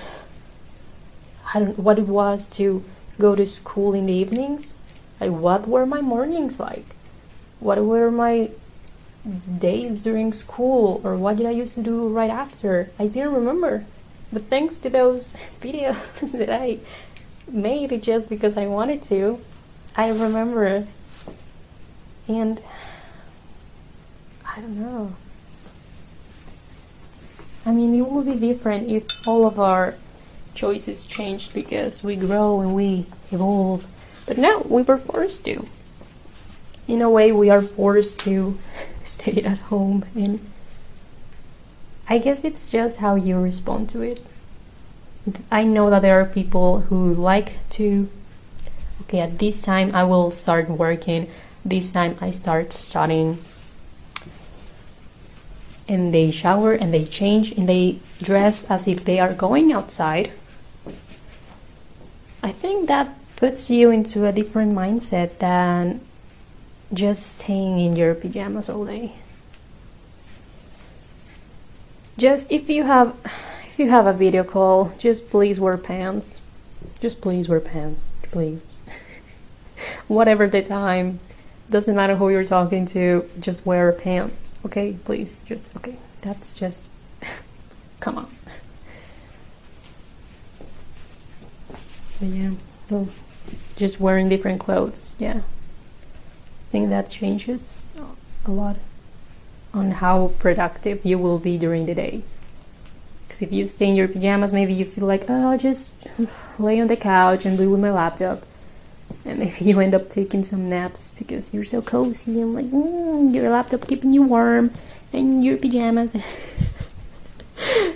I 1.54 1.60
don't 1.60 1.78
what 1.78 2.00
it 2.00 2.08
was 2.08 2.48
to 2.58 2.84
go 3.22 3.36
to 3.36 3.46
school 3.46 3.94
in 3.94 4.08
the 4.08 4.14
evenings? 4.14 4.74
Like, 5.20 5.32
what 5.32 5.68
were 5.68 5.86
my 5.86 6.02
mornings 6.02 6.60
like? 6.60 6.96
What 7.60 7.78
were 7.86 8.10
my 8.10 8.50
days 9.60 10.02
during 10.02 10.34
school? 10.34 11.00
Or 11.04 11.16
what 11.16 11.38
did 11.38 11.46
I 11.46 11.52
used 11.52 11.76
to 11.76 11.84
do 11.84 12.08
right 12.08 12.32
after? 12.32 12.90
I 12.98 13.08
didn't 13.08 13.34
remember. 13.34 13.86
But 14.34 14.50
thanks 14.50 14.78
to 14.80 14.90
those 14.90 15.34
videos 15.62 16.32
that 16.38 16.50
I 16.50 16.80
made 17.48 18.02
just 18.02 18.30
because 18.30 18.58
I 18.58 18.66
wanted 18.66 19.04
to, 19.04 19.40
I 19.96 20.10
remember. 20.10 20.88
And 22.28 22.62
I 24.54 24.60
don't 24.60 24.80
know. 24.80 25.16
I 27.66 27.72
mean, 27.72 27.96
it 27.96 28.10
will 28.10 28.24
be 28.24 28.36
different 28.36 28.90
if 28.90 29.06
all 29.26 29.46
of 29.46 29.58
our 29.60 29.96
choices 30.54 31.06
changed 31.06 31.54
because 31.54 32.04
we 32.04 32.18
grow 32.18 32.60
and 32.60 32.76
we 32.76 33.06
evolve. 33.32 33.88
But 34.26 34.38
no, 34.38 34.66
we 34.70 34.82
were 34.82 34.98
forced 34.98 35.46
to. 35.46 35.66
In 36.86 37.02
a 37.02 37.10
way, 37.10 37.32
we 37.32 37.50
are 37.50 37.62
forced 37.62 38.20
to 38.22 38.60
stay 39.04 39.42
at 39.44 39.60
home, 39.72 40.04
and 40.16 40.46
I 42.10 42.18
guess 42.18 42.44
it's 42.44 42.70
just 42.70 42.98
how 42.98 43.16
you 43.16 43.38
respond 43.38 43.90
to 43.92 44.02
it. 44.02 44.22
I 45.50 45.64
know 45.64 45.90
that 45.90 46.02
there 46.02 46.20
are 46.20 46.26
people 46.26 46.82
who 46.82 47.14
like 47.14 47.60
to. 47.72 48.10
Okay, 49.04 49.20
at 49.20 49.40
this 49.40 49.62
time 49.62 49.96
I 49.96 50.04
will 50.04 50.30
start 50.30 50.70
working. 50.70 51.30
This 51.64 51.92
time 51.92 52.18
I 52.20 52.32
start 52.32 52.74
studying. 52.74 53.38
And 55.88 56.14
they 56.14 56.32
shower 56.32 56.74
and 56.74 56.94
they 56.94 57.06
change 57.06 57.52
and 57.52 57.68
they 57.68 58.00
dress 58.22 58.64
as 58.70 58.88
if 58.88 59.04
they 59.04 59.20
are 59.20 59.34
going 59.34 59.74
outside 59.74 60.32
I 62.44 62.52
think 62.52 62.88
that 62.88 63.16
puts 63.36 63.70
you 63.70 63.92
into 63.92 64.26
a 64.26 64.32
different 64.32 64.76
mindset 64.76 65.38
than 65.38 66.02
just 66.92 67.38
staying 67.38 67.80
in 67.80 67.96
your 67.96 68.16
pajamas 68.16 68.68
all 68.68 68.86
day. 68.86 69.14
Just 72.18 72.52
if 72.52 72.70
you 72.70 72.84
have 72.84 73.16
if 73.70 73.78
you 73.78 73.90
have 73.90 74.08
a 74.08 74.14
video 74.14 74.44
call, 74.44 74.92
just 74.98 75.30
please 75.30 75.60
wear 75.60 75.78
pants. 75.78 76.40
Just 77.00 77.22
please 77.22 77.48
wear 77.48 77.60
pants, 77.60 78.08
please. 78.24 78.72
Whatever 80.08 80.48
the 80.48 80.62
time, 80.62 81.20
doesn't 81.70 81.96
matter 81.96 82.16
who 82.16 82.30
you're 82.30 82.44
talking 82.44 82.86
to, 82.88 83.30
just 83.40 83.66
wear 83.66 83.92
pants. 83.92 84.44
Okay, 84.66 84.98
please. 85.06 85.38
Just 85.46 85.76
okay. 85.78 85.98
That's 86.22 86.58
just 86.58 86.92
come 88.00 88.18
on. 88.18 88.36
But 92.20 92.28
yeah, 92.28 92.52
so 92.88 93.10
just 93.76 94.00
wearing 94.00 94.30
different 94.30 94.60
clothes. 94.60 95.14
Yeah, 95.18 95.40
I 95.40 96.72
think 96.72 96.90
that 96.90 97.10
changes 97.10 97.82
a 98.46 98.52
lot 98.52 98.78
on 99.74 99.92
how 99.92 100.34
productive 100.40 101.06
you 101.06 101.18
will 101.18 101.40
be 101.40 101.58
during 101.58 101.86
the 101.86 101.96
day. 101.96 102.24
Because 103.28 103.42
if 103.42 103.52
you 103.52 103.68
stay 103.68 103.88
in 103.88 103.96
your 103.96 104.08
pajamas, 104.08 104.52
maybe 104.52 104.74
you 104.74 104.86
feel 104.86 105.06
like, 105.06 105.30
oh, 105.30 105.52
I'll 105.52 105.58
just 105.58 105.92
lay 106.60 106.80
on 106.82 106.88
the 106.88 106.98
couch 106.98 107.46
and 107.46 107.58
be 107.58 107.66
with 107.66 107.80
my 107.80 107.92
laptop. 107.92 108.46
And 109.26 109.40
maybe 109.40 109.56
you 109.66 109.80
end 109.80 109.96
up 109.96 110.08
taking 110.08 110.44
some 110.44 110.70
naps 110.70 111.14
because 111.18 111.54
you're 111.54 111.66
so 111.66 111.82
cozy 111.82 112.42
and 112.42 112.54
like 112.54 112.66
mm, 112.66 113.34
your 113.34 113.50
laptop 113.50 113.88
keeping 113.88 114.14
you 114.14 114.24
warm 114.24 114.72
and 115.14 115.44
your 115.44 115.58
pajamas. 115.58 116.16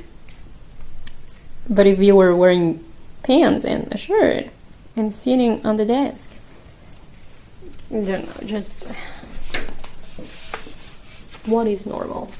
but 1.69 1.87
if 1.87 1.99
you 1.99 2.15
were 2.15 2.35
wearing 2.35 2.83
pants 3.23 3.65
and 3.65 3.91
a 3.91 3.97
shirt 3.97 4.47
and 4.95 5.11
sitting 5.13 5.65
on 5.65 5.77
the 5.77 5.85
desk. 5.85 6.31
I 7.89 8.01
don't 8.01 8.07
know, 8.07 8.47
just 8.47 8.87
what 11.45 11.67
is 11.67 11.85
normal? 11.85 12.31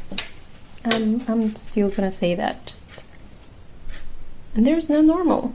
I'm, 0.83 1.23
I'm 1.27 1.55
still 1.55 1.89
gonna 1.89 2.11
say 2.11 2.35
that. 2.35 2.65
Just 2.65 2.89
and 4.55 4.65
there's 4.65 4.89
no 4.89 5.01
normal. 5.01 5.53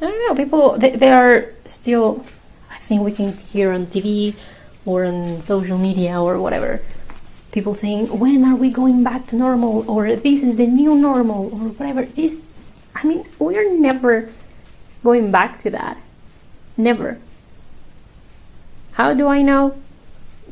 I 0.00 0.06
don't 0.06 0.28
know. 0.28 0.34
People 0.34 0.78
they, 0.78 0.96
they 0.96 1.10
are 1.10 1.52
still. 1.64 2.24
I 2.70 2.78
think 2.78 3.02
we 3.02 3.12
can 3.12 3.36
hear 3.36 3.72
on 3.72 3.86
TV 3.86 4.34
or 4.86 5.04
on 5.04 5.40
social 5.40 5.78
media 5.78 6.20
or 6.20 6.38
whatever. 6.38 6.80
People 7.52 7.74
saying, 7.74 8.18
"When 8.18 8.44
are 8.44 8.56
we 8.56 8.70
going 8.70 9.02
back 9.04 9.26
to 9.28 9.36
normal?" 9.36 9.88
or 9.90 10.16
"This 10.16 10.42
is 10.42 10.56
the 10.56 10.66
new 10.66 10.94
normal," 10.94 11.46
or 11.52 11.68
whatever. 11.76 12.04
This 12.06 12.74
I 12.94 13.06
mean, 13.06 13.24
we're 13.38 13.72
never 13.72 14.30
going 15.02 15.30
back 15.30 15.58
to 15.60 15.70
that. 15.70 15.96
Never. 16.76 17.18
How 18.92 19.14
do 19.14 19.26
I 19.28 19.42
know? 19.42 19.76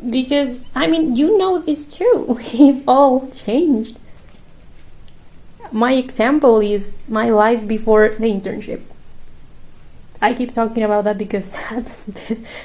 Because, 0.08 0.64
I 0.74 0.86
mean, 0.86 1.16
you 1.16 1.36
know 1.36 1.58
this 1.58 1.86
too. 1.86 2.38
We've 2.52 2.82
all 2.86 3.28
changed. 3.28 3.98
My 5.72 5.92
example 5.92 6.60
is 6.60 6.92
my 7.08 7.28
life 7.28 7.66
before 7.66 8.08
the 8.08 8.30
internship. 8.30 8.80
I 10.20 10.34
keep 10.34 10.52
talking 10.52 10.82
about 10.82 11.04
that 11.04 11.18
because 11.18 11.50
that's 11.70 12.04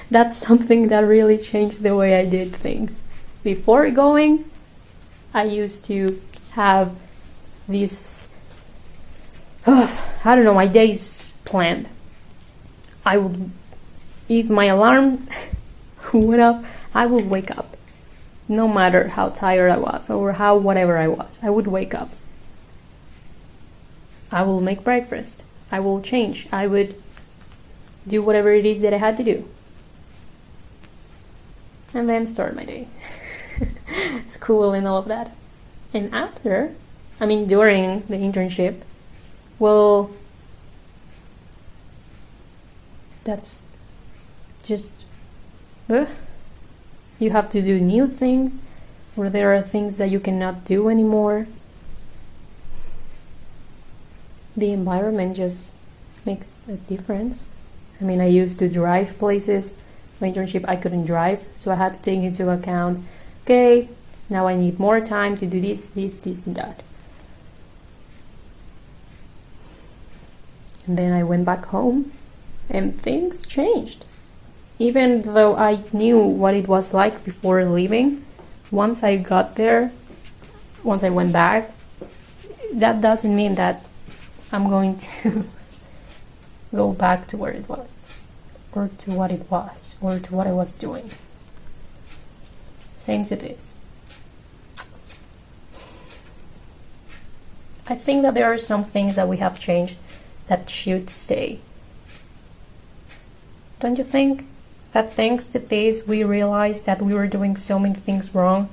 that's 0.09 0.37
something 0.37 0.87
that 0.87 1.01
really 1.01 1.37
changed 1.37 1.83
the 1.83 1.95
way 1.95 2.19
I 2.19 2.25
did 2.25 2.55
things. 2.55 3.03
Before 3.43 3.89
going, 3.91 4.49
I 5.33 5.43
used 5.43 5.85
to 5.85 6.21
have 6.51 6.95
this 7.67 8.29
I 9.65 10.35
don't 10.35 10.43
know, 10.43 10.53
my 10.53 10.67
days 10.67 11.31
planned. 11.45 11.87
I 13.05 13.17
would, 13.17 13.51
if 14.27 14.49
my 14.49 14.65
alarm 14.65 15.27
went 16.13 16.41
up, 16.41 16.63
I 16.93 17.05
would 17.05 17.29
wake 17.29 17.51
up. 17.51 17.77
No 18.47 18.67
matter 18.67 19.07
how 19.09 19.29
tired 19.29 19.71
I 19.71 19.77
was 19.77 20.09
or 20.09 20.33
how 20.33 20.57
whatever 20.57 20.97
I 20.97 21.07
was, 21.07 21.39
I 21.41 21.49
would 21.49 21.67
wake 21.67 21.93
up. 21.93 22.09
I 24.31 24.43
will 24.43 24.59
make 24.59 24.83
breakfast. 24.83 25.43
I 25.71 25.79
will 25.79 26.01
change. 26.01 26.47
I 26.51 26.67
would 26.67 27.01
do 28.07 28.21
whatever 28.21 28.51
it 28.51 28.65
is 28.65 28.81
that 28.81 28.93
I 28.93 28.97
had 28.97 29.17
to 29.17 29.23
do. 29.23 29.47
And 31.93 32.09
then 32.09 32.25
start 32.25 32.55
my 32.55 32.65
day. 32.65 32.87
School 34.27 34.73
and 34.73 34.87
all 34.87 34.97
of 34.97 35.05
that. 35.05 35.35
And 35.93 36.13
after, 36.13 36.73
I 37.19 37.25
mean, 37.25 37.45
during 37.45 38.01
the 38.01 38.15
internship, 38.15 38.81
well, 39.59 40.11
that's 43.23 43.63
just. 44.63 44.93
You 45.87 47.29
have 47.29 47.49
to 47.49 47.61
do 47.61 47.79
new 47.79 48.07
things, 48.07 48.63
or 49.15 49.29
there 49.29 49.53
are 49.53 49.61
things 49.61 49.97
that 49.97 50.09
you 50.09 50.19
cannot 50.19 50.65
do 50.65 50.89
anymore. 50.89 51.47
The 54.57 54.71
environment 54.71 55.35
just 55.35 55.73
makes 56.25 56.63
a 56.67 56.73
difference. 56.73 57.49
I 58.03 58.05
mean, 58.05 58.19
I 58.19 58.25
used 58.25 58.59
to 58.59 58.67
drive 58.67 59.17
places. 59.17 59.75
My 60.19 60.29
internship, 60.29 60.65
I 60.67 60.75
couldn't 60.75 61.05
drive, 61.05 61.47
so 61.55 61.71
I 61.71 61.75
had 61.75 61.93
to 61.93 62.01
take 62.01 62.19
into 62.19 62.49
account 62.49 62.99
okay, 63.43 63.89
now 64.29 64.47
I 64.47 64.55
need 64.55 64.77
more 64.77 64.99
time 64.99 65.35
to 65.35 65.45
do 65.45 65.61
this, 65.61 65.89
this, 65.89 66.13
this, 66.13 66.45
and 66.45 66.55
that. 66.55 66.83
And 70.85 70.97
then 70.97 71.13
I 71.13 71.23
went 71.23 71.45
back 71.45 71.65
home 71.65 72.11
and 72.69 73.01
things 73.01 73.45
changed. 73.45 74.05
Even 74.79 75.21
though 75.21 75.55
I 75.55 75.83
knew 75.93 76.19
what 76.19 76.55
it 76.55 76.67
was 76.67 76.93
like 76.93 77.23
before 77.23 77.63
leaving, 77.65 78.25
once 78.71 79.03
I 79.03 79.15
got 79.17 79.55
there, 79.55 79.91
once 80.83 81.03
I 81.03 81.09
went 81.09 81.31
back, 81.31 81.71
that 82.73 82.99
doesn't 82.99 83.33
mean 83.33 83.55
that 83.55 83.85
I'm 84.51 84.67
going 84.69 84.97
to 85.23 85.45
go 86.74 86.91
back 86.91 87.28
to 87.28 87.38
where 87.38 87.51
it 87.51 87.67
was, 87.69 88.09
or 88.74 88.89
to 88.99 89.11
what 89.11 89.32
it 89.32 89.49
was, 89.49 89.95
or 90.01 90.19
to 90.19 90.36
what 90.36 90.47
I 90.47 90.51
was 90.51 90.74
doing. 90.74 91.11
Same 92.95 93.24
to 93.26 93.36
this. 93.36 93.76
I 97.86 97.95
think 97.95 98.21
that 98.21 98.34
there 98.34 98.51
are 98.51 98.57
some 98.57 98.82
things 98.82 99.15
that 99.17 99.28
we 99.28 99.38
have 99.38 99.59
changed 99.59 99.97
that 100.47 100.69
should 100.69 101.09
stay. 101.09 101.59
Don't 103.80 103.97
you 103.97 104.03
think 104.03 104.45
that 104.93 105.13
thanks 105.13 105.47
to 105.47 105.59
this 105.59 106.07
we 106.07 106.24
realized 106.24 106.86
that 106.86 107.01
we 107.01 107.13
were 107.13 107.28
doing 107.28 107.57
so 107.57 107.78
many 107.78 107.95
things 107.95 108.34
wrong, 108.34 108.69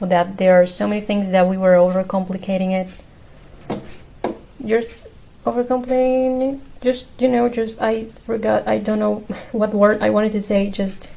or 0.00 0.06
that 0.06 0.36
there 0.36 0.60
are 0.60 0.66
so 0.66 0.86
many 0.86 1.00
things 1.00 1.32
that 1.32 1.48
we 1.48 1.56
were 1.56 1.74
overcomplicating 1.74 2.70
it? 2.70 3.80
Just 4.64 5.08
overcomplicating 5.44 6.60
just 6.80 7.06
you 7.18 7.28
know 7.28 7.48
just 7.48 7.80
i 7.80 8.04
forgot 8.04 8.66
i 8.66 8.78
don't 8.78 8.98
know 8.98 9.16
what 9.52 9.74
word 9.74 10.00
i 10.02 10.08
wanted 10.08 10.32
to 10.32 10.40
say 10.40 10.70
just 10.70 11.10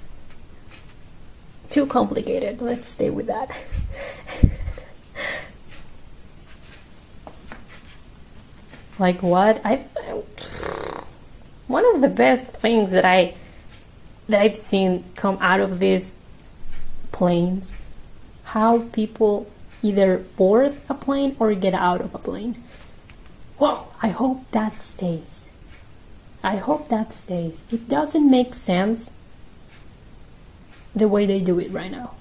too 1.70 1.86
complicated 1.86 2.62
let's 2.62 2.88
stay 2.88 3.10
with 3.10 3.28
that 3.28 3.50
Like 8.98 9.22
what? 9.22 9.60
I 9.66 9.86
one 11.68 11.86
of 11.96 12.02
the 12.02 12.08
best 12.08 12.46
things 12.46 12.92
that 12.92 13.04
I 13.04 13.36
that 14.30 14.40
I've 14.40 14.56
seen 14.56 15.04
come 15.16 15.38
out 15.42 15.60
of 15.60 15.80
these 15.80 16.16
planes 17.12 17.72
how 18.44 18.80
people 18.92 19.48
either 19.82 20.18
board 20.18 20.78
a 20.90 20.94
plane 20.94 21.36
or 21.40 21.54
get 21.54 21.74
out 21.74 22.02
of 22.02 22.14
a 22.16 22.20
plane. 22.20 22.64
Whoa, 23.58 23.88
I 24.06 24.10
hope 24.10 24.52
that 24.52 24.78
stays. 24.78 25.50
I 26.44 26.58
hope 26.58 26.90
that 26.90 27.12
stays. 27.12 27.66
It 27.72 27.90
doesn't 27.90 28.30
make 28.30 28.54
sense 28.54 29.10
the 30.96 31.08
way 31.08 31.26
they 31.26 31.40
do 31.40 31.58
it 31.58 31.72
right 31.72 31.90
now. 31.90 32.12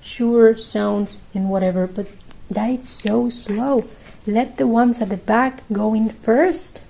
Sure, 0.00 0.56
sounds 0.56 1.20
and 1.34 1.50
whatever, 1.50 1.88
but 1.88 2.06
that 2.48 2.70
is 2.70 2.88
so 2.88 3.28
slow. 3.28 3.88
Let 4.24 4.56
the 4.56 4.68
ones 4.68 5.00
at 5.00 5.08
the 5.08 5.16
back 5.16 5.64
go 5.72 5.92
in 5.92 6.08
first. 6.08 6.80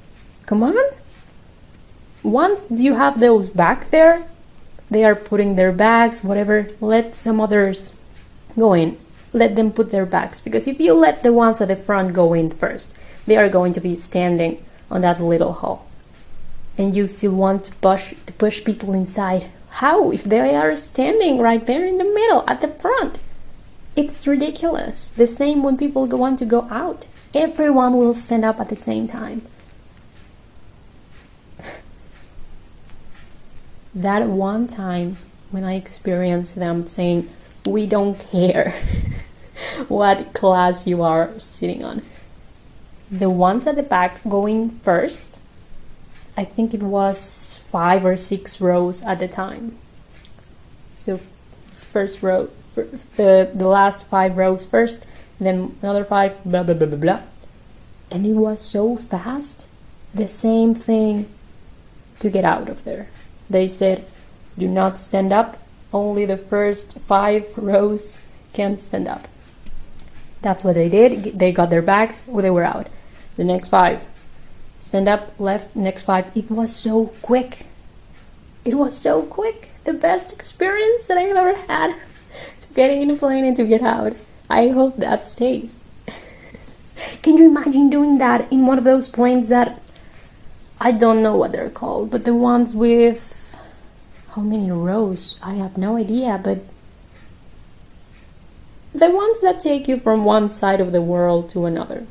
Come 0.44 0.62
on. 0.62 0.76
Once 2.22 2.66
you 2.68 2.96
have 2.96 3.20
those 3.20 3.49
back 3.49 3.88
there, 3.88 4.28
they 4.90 5.03
are 5.03 5.16
putting 5.16 5.57
their 5.57 5.72
bags, 5.72 6.22
whatever, 6.22 6.68
let 6.82 7.14
some 7.14 7.40
others 7.40 7.96
go 8.55 8.74
in. 8.74 8.99
Let 9.33 9.57
them 9.57 9.72
put 9.72 9.91
their 9.91 10.07
bags. 10.07 10.41
Because 10.41 10.66
if 10.66 10.81
you 10.81 10.95
let 10.95 11.22
the 11.22 11.33
ones 11.33 11.61
at 11.61 11.68
the 11.68 11.76
front 11.76 12.12
go 12.14 12.33
in 12.35 12.51
first, 12.51 12.97
they 13.26 13.37
are 13.37 13.49
going 13.49 13.72
to 13.74 13.81
be 13.81 13.95
standing 13.95 14.64
on 14.91 15.03
that 15.03 15.20
little 15.20 15.53
hall. 15.53 15.87
And 16.76 16.95
you 16.95 17.07
still 17.07 17.33
want 17.33 17.64
to 17.64 17.74
push, 17.76 18.14
to 18.26 18.33
push 18.35 18.64
people 18.64 18.95
inside. 18.95 19.51
How? 19.70 20.11
If 20.11 20.24
they 20.24 20.55
are 20.55 20.74
standing 20.74 21.39
right 21.39 21.66
there 21.66 21.85
in 21.85 21.99
the 21.99 22.05
middle 22.05 22.45
at 22.47 22.61
the 22.61 22.68
front. 22.68 23.18
It's 23.97 24.26
ridiculous. 24.26 25.09
The 25.09 25.26
same 25.26 25.62
when 25.62 25.76
people 25.76 26.07
want 26.07 26.39
to 26.39 26.45
go 26.45 26.68
out. 26.70 27.09
Everyone 27.35 27.97
will 27.97 28.14
stand 28.14 28.45
up 28.45 28.61
at 28.61 28.68
the 28.68 28.76
same 28.76 29.07
time. 29.07 29.43
that 33.95 34.29
one 34.29 34.66
time 34.68 35.18
when 35.51 35.64
I 35.64 35.74
experienced 35.74 36.55
them 36.57 36.87
saying, 36.87 37.29
We 37.69 37.87
don't 37.87 38.19
care 38.31 38.75
what 39.89 40.33
class 40.33 40.87
you 40.87 41.03
are 41.03 41.39
sitting 41.39 41.85
on. 41.85 42.03
The 43.11 43.29
ones 43.29 43.66
at 43.66 43.77
the 43.77 43.83
back 43.83 44.23
going 44.27 44.81
first, 44.81 45.39
I 46.35 46.45
think 46.45 46.73
it 46.73 46.83
was 46.83 47.61
five 47.71 48.07
or 48.07 48.16
six 48.16 48.59
rows 48.59 49.03
at 49.03 49.19
the 49.19 49.29
time. 49.29 49.77
So, 50.93 51.21
first 51.93 52.23
row, 52.23 52.49
the, 52.75 53.51
the 53.55 53.69
last 53.69 54.07
five 54.07 54.39
rows 54.39 54.64
first, 54.64 55.07
then 55.39 55.77
another 55.83 56.05
five, 56.05 56.43
blah, 56.45 56.62
blah, 56.62 56.75
blah, 56.75 56.89
blah, 56.89 56.99
blah. 56.99 57.21
And 58.11 58.25
it 58.25 58.33
was 58.33 58.61
so 58.61 58.97
fast, 58.97 59.66
the 60.14 60.27
same 60.27 60.75
thing 60.75 61.29
to 62.21 62.31
get 62.31 62.45
out 62.45 62.71
of 62.71 62.85
there. 62.85 63.09
They 63.51 63.69
said, 63.69 64.07
do 64.57 64.69
not 64.69 64.99
stand 64.99 65.33
up, 65.33 65.59
only 65.93 66.26
the 66.26 66.36
first 66.36 66.99
five 66.99 67.47
rows 67.57 68.18
can 68.53 68.76
stand 68.76 69.09
up. 69.09 69.28
That's 70.43 70.62
what 70.64 70.74
they 70.74 70.89
did. 70.89 71.39
They 71.39 71.53
got 71.53 71.70
their 71.70 71.82
bags, 71.82 72.22
they 72.26 72.51
were 72.51 72.64
out. 72.64 72.89
The 73.36 73.45
next 73.45 73.68
five, 73.68 74.07
stand 74.78 75.09
up, 75.09 75.32
left, 75.39 75.74
next 75.74 76.03
five. 76.03 76.30
It 76.36 76.51
was 76.51 76.74
so 76.74 77.07
quick. 77.22 77.66
It 78.64 78.74
was 78.74 78.97
so 78.97 79.22
quick. 79.22 79.70
The 79.84 79.93
best 79.93 80.32
experience 80.32 81.07
that 81.07 81.18
I've 81.18 81.36
ever 81.36 81.57
had 81.66 81.95
to 82.61 82.68
get 82.74 82.91
in 82.91 83.11
a 83.11 83.16
plane 83.16 83.45
and 83.45 83.57
to 83.57 83.64
get 83.64 83.82
out. 83.82 84.16
I 84.51 84.68
hope 84.68 84.97
that 84.97 85.24
stays. 85.24 85.84
Can 87.22 87.36
you 87.36 87.47
imagine 87.47 87.91
doing 87.91 88.18
that 88.18 88.51
in 88.53 88.66
one 88.66 88.78
of 88.78 88.84
those 88.84 89.09
planes 89.09 89.49
that 89.49 89.80
I 90.80 90.93
don't 90.93 91.22
know 91.22 91.36
what 91.36 91.53
they're 91.53 91.70
called, 91.70 92.11
but 92.11 92.24
the 92.24 92.34
ones 92.34 92.74
with 92.74 93.38
how 94.39 94.45
many 94.45 94.70
rows? 94.70 95.36
I 95.43 95.55
have 95.55 95.76
no 95.76 95.97
idea, 95.97 96.41
but 96.43 96.61
the 98.95 99.11
ones 99.11 99.41
that 99.41 99.59
take 99.59 99.89
you 99.89 99.99
from 99.99 100.24
one 100.24 100.49
side 100.49 100.80
of 100.80 100.93
the 100.93 101.03
world 101.03 101.51
to 101.51 101.66
another. 101.66 102.07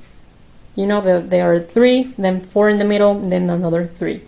You 0.76 0.88
know 0.88 1.00
that 1.02 1.30
there 1.30 1.54
are 1.54 1.64
three, 1.64 2.14
then 2.18 2.42
four 2.42 2.68
in 2.68 2.80
the 2.80 2.86
middle, 2.86 3.18
then 3.18 3.50
another 3.50 3.88
three. 3.88 4.24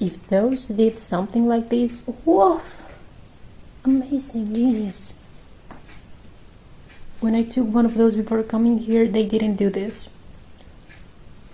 If 0.00 0.26
those 0.28 0.68
did 0.68 0.98
something 0.98 1.46
like 1.46 1.68
this, 1.68 2.02
woof! 2.24 2.82
Amazing, 3.84 4.54
genius. 4.54 5.12
When 7.20 7.34
I 7.34 7.42
took 7.42 7.66
one 7.66 7.84
of 7.84 7.94
those 7.94 8.16
before 8.16 8.42
coming 8.42 8.78
here, 8.78 9.06
they 9.06 9.26
didn't 9.26 9.56
do 9.56 9.68
this. 9.68 10.08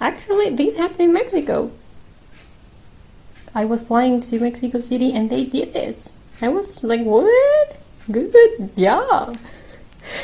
Actually, 0.00 0.50
this 0.50 0.76
happened 0.76 1.00
in 1.00 1.12
Mexico. 1.12 1.72
I 3.58 3.64
was 3.64 3.82
flying 3.82 4.20
to 4.20 4.38
Mexico 4.38 4.78
City 4.78 5.12
and 5.12 5.28
they 5.28 5.42
did 5.42 5.72
this. 5.72 6.10
I 6.40 6.46
was 6.46 6.84
like, 6.84 7.02
what? 7.02 7.76
Good 8.08 8.76
job. 8.76 9.36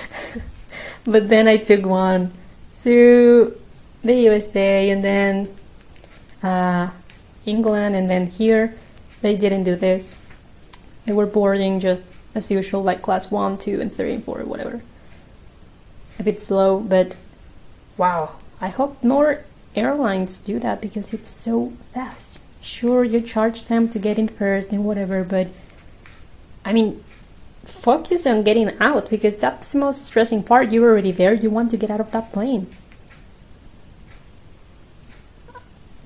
but 1.05 1.29
then 1.29 1.49
I 1.49 1.57
took 1.57 1.85
one 1.85 2.31
to 2.83 3.61
the 4.05 4.15
USA 4.15 4.89
and 4.91 5.03
then 5.03 5.53
uh, 6.45 6.91
England 7.45 7.97
and 7.97 8.09
then 8.09 8.29
here. 8.29 8.77
They 9.21 9.37
didn't 9.37 9.65
do 9.65 9.75
this. 9.75 10.15
They 11.05 11.13
were 11.13 11.27
boarding 11.27 11.81
just 11.81 12.05
as 12.37 12.53
usual, 12.53 12.85
like 12.85 13.03
class 13.03 13.33
1, 13.33 13.59
2, 13.59 13.81
and 13.81 13.93
3, 13.93 14.13
and 14.13 14.25
4, 14.25 14.45
whatever. 14.45 14.81
A 16.21 16.23
bit 16.23 16.41
slow, 16.41 16.79
but 16.79 17.17
wow. 17.97 18.37
I 18.61 18.69
hope 18.69 19.03
more 19.03 19.43
airlines 19.75 20.39
do 20.39 20.61
that 20.61 20.81
because 20.81 21.13
it's 21.13 21.29
so 21.29 21.73
fast 21.91 22.39
sure 22.65 23.05
you 23.05 23.21
charge 23.21 23.65
them 23.65 23.89
to 23.89 23.99
get 23.99 24.19
in 24.19 24.29
first 24.29 24.73
and 24.73 24.85
whatever 24.85 25.23
but 25.23 25.49
i 26.65 26.73
mean 26.73 27.03
focus 27.67 28.27
on 28.27 28.43
getting 28.43 28.71
out 28.81 29.09
because 29.11 29.39
that's 29.39 29.73
the 29.73 29.79
most 29.79 30.05
stressing 30.05 30.43
part. 30.43 30.71
You're 30.71 30.91
already 30.91 31.13
there. 31.13 31.35
You 31.35 31.51
want 31.51 31.71
to 31.71 31.77
get 31.77 31.91
out 31.91 32.01
of 32.01 32.11
that 32.13 32.33
plane. 32.33 32.67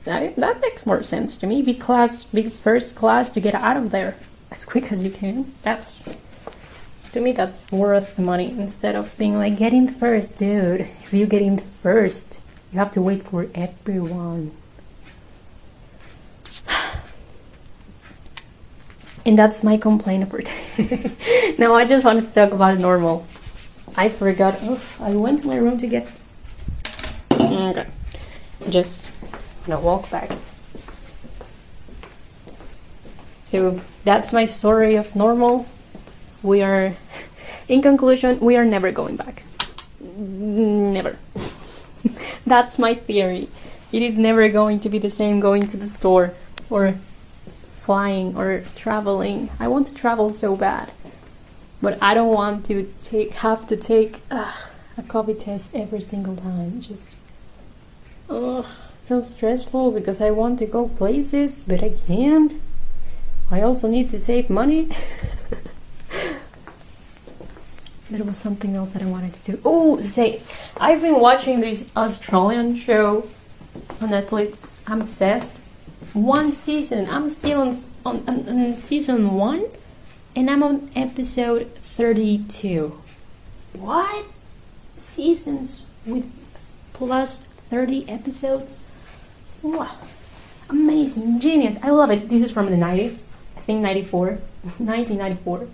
That, 0.04 0.36
that 0.36 0.60
makes 0.60 0.86
more 0.86 1.02
sense 1.02 1.36
to 1.36 1.46
me. 1.46 1.60
Be 1.62 1.74
class 1.74 2.24
be 2.24 2.44
first 2.44 2.94
class 2.94 3.28
to 3.30 3.40
get 3.40 3.54
out 3.54 3.76
of 3.76 3.90
there 3.90 4.16
as 4.50 4.64
quick 4.64 4.90
as 4.90 5.04
you 5.04 5.10
can. 5.10 5.52
That's 5.62 6.02
to 7.10 7.20
me 7.20 7.32
that's 7.32 7.70
worth 7.72 8.16
the 8.16 8.22
money 8.22 8.50
instead 8.50 8.94
of 8.94 9.16
being 9.18 9.36
like 9.36 9.58
get 9.58 9.74
in 9.74 9.88
first 9.88 10.38
dude. 10.38 10.82
If 11.02 11.12
you 11.12 11.26
get 11.26 11.42
in 11.42 11.58
first 11.58 12.40
you 12.72 12.78
have 12.78 12.92
to 12.92 13.02
wait 13.02 13.22
for 13.22 13.48
everyone 13.54 14.52
And 19.28 19.38
that's 19.38 19.62
my 19.62 19.76
complaint 19.76 20.30
for 20.30 20.40
today. 20.40 21.12
now 21.58 21.74
I 21.74 21.84
just 21.84 22.02
wanted 22.02 22.28
to 22.28 22.32
talk 22.32 22.50
about 22.50 22.78
normal. 22.78 23.26
I 23.94 24.08
forgot. 24.08 24.62
Oof, 24.62 24.98
I 25.02 25.14
went 25.14 25.42
to 25.42 25.46
my 25.46 25.56
room 25.56 25.76
to 25.76 25.86
get. 25.86 26.08
Okay. 27.32 27.86
Just 28.70 29.04
gonna 29.66 29.82
walk 29.82 30.08
back. 30.08 30.30
So 33.38 33.82
that's 34.02 34.32
my 34.32 34.46
story 34.46 34.94
of 34.94 35.14
normal. 35.14 35.66
We 36.42 36.62
are, 36.62 36.96
in 37.68 37.82
conclusion, 37.82 38.40
we 38.40 38.56
are 38.56 38.64
never 38.64 38.90
going 38.92 39.16
back. 39.16 39.42
Never. 40.00 41.18
that's 42.46 42.78
my 42.78 42.94
theory. 42.94 43.50
It 43.92 44.00
is 44.00 44.16
never 44.16 44.48
going 44.48 44.80
to 44.80 44.88
be 44.88 44.98
the 44.98 45.10
same 45.10 45.38
going 45.38 45.68
to 45.68 45.76
the 45.76 45.86
store 45.86 46.32
or 46.70 46.94
flying 47.88 48.36
or 48.36 48.60
traveling. 48.76 49.48
I 49.58 49.66
want 49.66 49.86
to 49.86 49.94
travel 49.94 50.30
so 50.30 50.54
bad, 50.54 50.92
but 51.80 51.96
I 52.02 52.12
don't 52.12 52.34
want 52.34 52.66
to 52.66 52.92
take 53.00 53.32
have 53.46 53.66
to 53.68 53.78
take 53.78 54.20
a 54.30 54.52
COVID 54.98 55.38
test 55.38 55.74
every 55.74 56.02
single 56.02 56.36
time. 56.36 56.82
Just 56.82 57.16
ugh, 58.28 58.66
so 59.02 59.22
stressful 59.22 59.92
because 59.92 60.20
I 60.20 60.30
want 60.32 60.58
to 60.58 60.66
go 60.66 60.86
places, 60.86 61.64
but 61.64 61.82
I 61.82 61.88
can't. 62.06 62.60
I 63.50 63.62
also 63.62 63.88
need 63.88 64.10
to 64.10 64.18
save 64.18 64.50
money. 64.50 64.90
there 68.10 68.22
was 68.22 68.36
something 68.36 68.76
else 68.76 68.92
that 68.92 69.00
I 69.00 69.06
wanted 69.06 69.32
to 69.32 69.52
do. 69.52 69.62
Oh, 69.64 69.98
say, 70.02 70.42
I've 70.76 71.00
been 71.00 71.20
watching 71.20 71.60
this 71.60 71.90
Australian 71.96 72.76
show 72.76 73.26
on 74.02 74.10
Netflix. 74.10 74.68
I'm 74.86 75.00
obsessed 75.00 75.58
one 76.24 76.52
season. 76.52 77.08
I'm 77.08 77.28
still 77.28 77.60
on, 77.60 77.82
on, 78.04 78.24
on, 78.28 78.48
on 78.48 78.78
season 78.78 79.34
one, 79.34 79.66
and 80.34 80.50
I'm 80.50 80.62
on 80.62 80.90
episode 80.94 81.74
32. 81.82 83.00
What? 83.74 84.26
Seasons 84.94 85.84
with 86.04 86.30
plus 86.92 87.46
30 87.70 88.08
episodes? 88.08 88.78
Wow. 89.62 89.96
Amazing. 90.68 91.40
Genius. 91.40 91.76
I 91.82 91.90
love 91.90 92.10
it. 92.10 92.28
This 92.28 92.42
is 92.42 92.50
from 92.50 92.66
the 92.66 92.76
90s. 92.76 93.22
I 93.56 93.60
think 93.60 93.80
94. 93.80 94.26
1994. 94.78 95.68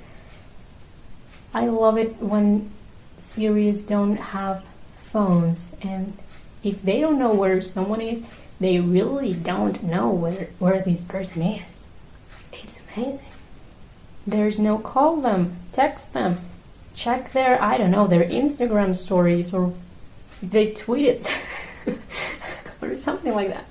I 1.53 1.67
love 1.67 1.99
it 1.99 2.17
when 2.21 2.71
series 3.17 3.85
don't 3.85 4.17
have 4.17 4.65
phones 4.99 5.77
and 5.81 6.19
if 6.65 6.83
they 6.83 7.01
don't 7.01 7.19
know 7.19 7.33
where 7.33 7.61
someone 7.61 8.01
is, 8.01 8.25
they 8.65 8.81
really 8.81 9.35
don't 9.35 9.83
know 9.83 10.09
where 10.09 10.49
where 10.59 10.81
this 10.81 11.05
person 11.05 11.43
is. 11.43 11.77
It's 12.51 12.81
amazing. 12.97 13.27
There's 14.27 14.59
no 14.59 14.79
call 14.79 15.21
them, 15.21 15.59
text 15.71 16.15
them, 16.15 16.41
check 16.95 17.33
their 17.33 17.63
I 17.63 17.77
don't 17.77 17.91
know 17.91 18.07
their 18.07 18.25
Instagram 18.25 18.97
stories 18.97 19.53
or 19.53 19.75
they 20.43 20.71
tweet 20.71 21.05
it 21.05 21.39
or 22.81 22.97
something 22.97 23.35
like 23.35 23.49
that. 23.49 23.67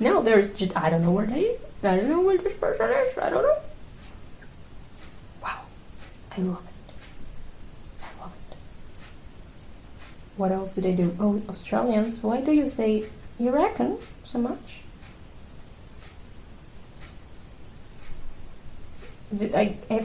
No, 0.00 0.20
there's 0.20 0.48
just 0.48 0.76
I 0.76 0.90
don't 0.90 1.02
know 1.02 1.12
where 1.12 1.26
they 1.26 1.56
I 1.84 1.94
don't 1.94 2.08
know 2.08 2.20
where 2.20 2.38
this 2.38 2.56
person 2.56 2.90
is. 2.90 3.16
I 3.16 3.30
don't 3.30 3.44
know. 3.44 3.58
Wow, 5.44 5.60
I 6.36 6.40
love 6.40 6.64
it. 6.66 6.92
I 8.02 8.20
love 8.20 8.32
it. 8.50 8.56
What 10.36 10.50
else 10.50 10.74
do 10.74 10.80
they 10.80 10.94
do? 10.96 11.16
Oh, 11.20 11.40
Australians. 11.48 12.20
Why 12.20 12.40
do 12.40 12.50
you 12.50 12.66
say 12.66 13.04
you 13.38 13.50
reckon 13.50 13.98
so 14.24 14.38
much? 14.38 14.80
Do- 19.36 19.52
I, 19.54 19.76
I, 19.90 20.04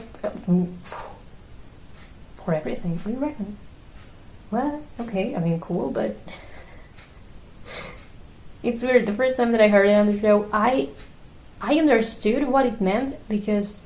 for 2.44 2.54
everything. 2.54 3.00
You 3.06 3.16
reckon? 3.16 3.56
Well, 4.50 4.82
okay. 4.98 5.36
I 5.36 5.40
mean, 5.40 5.60
cool, 5.60 5.90
but 5.90 6.16
it's 8.62 8.82
weird. 8.82 9.06
The 9.06 9.14
first 9.14 9.36
time 9.36 9.52
that 9.52 9.60
I 9.60 9.68
heard 9.68 9.88
it 9.88 9.94
on 9.94 10.06
the 10.06 10.18
show, 10.20 10.48
I 10.52 10.88
I 11.60 11.78
understood 11.78 12.44
what 12.48 12.66
it 12.66 12.80
meant 12.80 13.16
because 13.28 13.82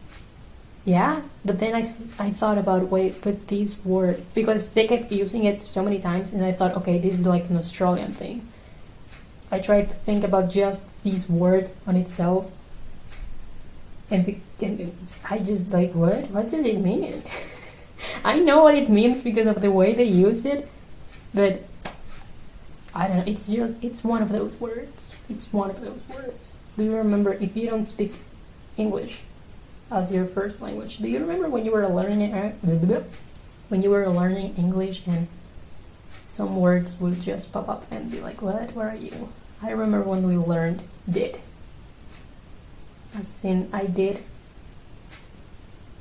yeah, 0.84 1.22
but 1.44 1.58
then 1.58 1.74
I 1.74 1.82
th- 1.82 1.94
I 2.18 2.30
thought 2.30 2.58
about 2.58 2.88
wait, 2.88 3.20
but 3.22 3.48
these 3.48 3.82
were 3.84 4.16
because 4.34 4.70
they 4.70 4.86
kept 4.86 5.10
using 5.12 5.44
it 5.44 5.62
so 5.62 5.82
many 5.82 5.98
times, 5.98 6.32
and 6.32 6.44
I 6.44 6.52
thought, 6.52 6.76
okay, 6.76 6.98
this 6.98 7.14
is 7.20 7.26
like 7.26 7.48
an 7.50 7.56
Australian 7.56 8.14
thing. 8.14 8.46
I 9.54 9.60
tried 9.60 9.88
to 9.88 9.94
think 9.94 10.24
about 10.24 10.50
just 10.50 10.82
this 11.04 11.28
word 11.28 11.70
on 11.86 11.94
itself, 11.94 12.50
and, 14.10 14.26
be- 14.26 14.42
and 14.60 14.92
I 15.30 15.38
just 15.38 15.70
like, 15.70 15.92
what? 15.92 16.28
What 16.32 16.48
does 16.48 16.66
it 16.66 16.80
mean? 16.80 17.22
I 18.24 18.40
know 18.40 18.64
what 18.64 18.74
it 18.74 18.88
means 18.90 19.22
because 19.22 19.46
of 19.46 19.60
the 19.60 19.70
way 19.70 19.94
they 19.94 20.10
used 20.10 20.44
it, 20.44 20.68
but 21.32 21.62
I 22.92 23.06
don't 23.06 23.18
know. 23.18 23.24
It's 23.28 23.46
just 23.46 23.78
it's 23.80 24.02
one 24.02 24.22
of 24.22 24.30
those 24.30 24.58
words. 24.58 25.12
It's 25.30 25.52
one 25.52 25.70
of 25.70 25.80
those 25.80 26.00
words. 26.08 26.56
Do 26.76 26.82
you 26.82 26.96
remember 26.96 27.34
if 27.34 27.56
you 27.56 27.70
don't 27.70 27.84
speak 27.84 28.12
English 28.76 29.20
as 29.88 30.10
your 30.10 30.26
first 30.26 30.62
language? 30.62 30.98
Do 30.98 31.08
you 31.08 31.20
remember 31.20 31.48
when 31.48 31.64
you 31.64 31.70
were 31.70 31.86
learning 31.86 32.32
when 33.68 33.82
you 33.82 33.90
were 33.90 34.08
learning 34.08 34.56
English 34.56 35.02
and 35.06 35.28
some 36.26 36.56
words 36.56 36.98
would 36.98 37.22
just 37.22 37.52
pop 37.52 37.68
up 37.68 37.86
and 37.88 38.10
be 38.10 38.18
like, 38.18 38.42
"What? 38.42 38.74
Where 38.74 38.90
are 38.90 38.96
you?" 38.96 39.28
I 39.62 39.70
remember 39.70 40.02
when 40.02 40.26
we 40.26 40.36
learned 40.36 40.82
did. 41.10 41.40
As 43.18 43.44
in, 43.44 43.68
I 43.72 43.86
did 43.86 44.22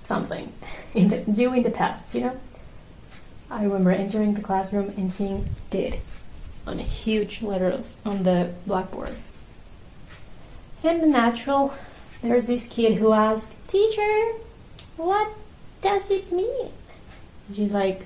something 0.03 0.51
in 0.93 1.09
the 1.09 1.19
do 1.19 1.61
the 1.61 1.69
past. 1.69 2.13
You 2.13 2.21
know. 2.21 2.39
I 3.49 3.63
remember 3.63 3.91
entering 3.91 4.33
the 4.33 4.41
classroom 4.41 4.89
and 4.97 5.13
seeing 5.13 5.47
did 5.69 5.99
on 6.65 6.79
huge 6.79 7.41
letters 7.41 7.97
on 8.05 8.23
the 8.23 8.53
blackboard. 8.65 9.15
And 10.83 11.01
the 11.01 11.07
natural, 11.07 11.73
there's 12.21 12.47
this 12.47 12.67
kid 12.67 12.95
who 12.95 13.13
asked, 13.13 13.53
Teacher, 13.67 14.33
what 14.97 15.31
does 15.81 16.09
it 16.09 16.31
mean? 16.31 16.71
She's 17.53 17.71
like, 17.71 18.05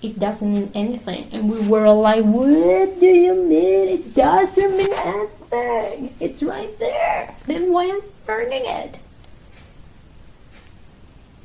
It 0.00 0.18
doesn't 0.18 0.54
mean 0.54 0.70
anything. 0.74 1.28
And 1.32 1.50
we 1.50 1.60
were 1.66 1.90
like, 1.90 2.24
What 2.24 3.00
do 3.00 3.06
you 3.06 3.34
mean? 3.34 3.88
It 3.88 4.14
doesn't 4.14 4.76
mean 4.76 4.92
anything. 4.92 6.14
It's 6.20 6.42
right 6.42 6.78
there. 6.78 7.34
Then 7.46 7.72
why 7.72 7.84
are 7.84 7.96
you 7.96 8.04
learning 8.28 8.62
it? 8.64 8.98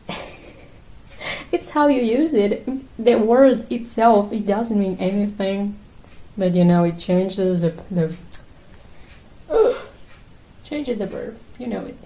it's 1.51 1.71
how 1.71 1.87
you 1.87 2.01
use 2.01 2.33
it. 2.33 2.67
The 3.03 3.15
word 3.15 3.71
itself, 3.71 4.31
it 4.31 4.45
doesn't 4.45 4.79
mean 4.79 4.97
anything. 4.99 5.79
But 6.37 6.53
you 6.53 6.65
know, 6.65 6.83
it 6.83 6.99
changes 6.99 7.61
the, 7.61 7.73
the 7.89 8.15
changes 10.63 10.99
the 10.99 11.07
verb. 11.07 11.39
You 11.57 11.67
know 11.67 11.85
it. 11.85 11.97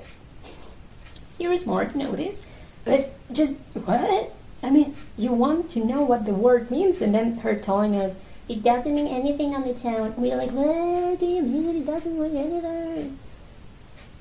You're 1.38 1.58
smart, 1.58 1.94
you 1.94 2.04
know 2.04 2.16
this. 2.16 2.42
But 2.86 3.14
just 3.34 3.58
what? 3.74 4.34
I 4.64 4.70
mean, 4.70 4.96
you 5.18 5.32
want 5.32 5.70
to 5.72 5.86
know 5.86 6.02
what 6.02 6.26
the 6.26 6.34
word 6.34 6.72
means, 6.72 7.02
and 7.02 7.14
then 7.14 7.38
her 7.40 7.56
telling 7.56 7.96
us 7.96 8.18
it 8.50 8.64
doesn't 8.64 8.94
mean 8.94 9.08
anything 9.08 9.54
on 9.54 9.64
its 9.64 9.84
own. 9.86 10.16
We're 10.18 10.36
like, 10.36 10.52
what 10.52 11.20
do 11.20 11.26
you 11.26 11.42
mean? 11.44 11.78
It 11.78 11.86
doesn't 11.86 12.20
mean 12.20 12.36
anything. 12.36 13.20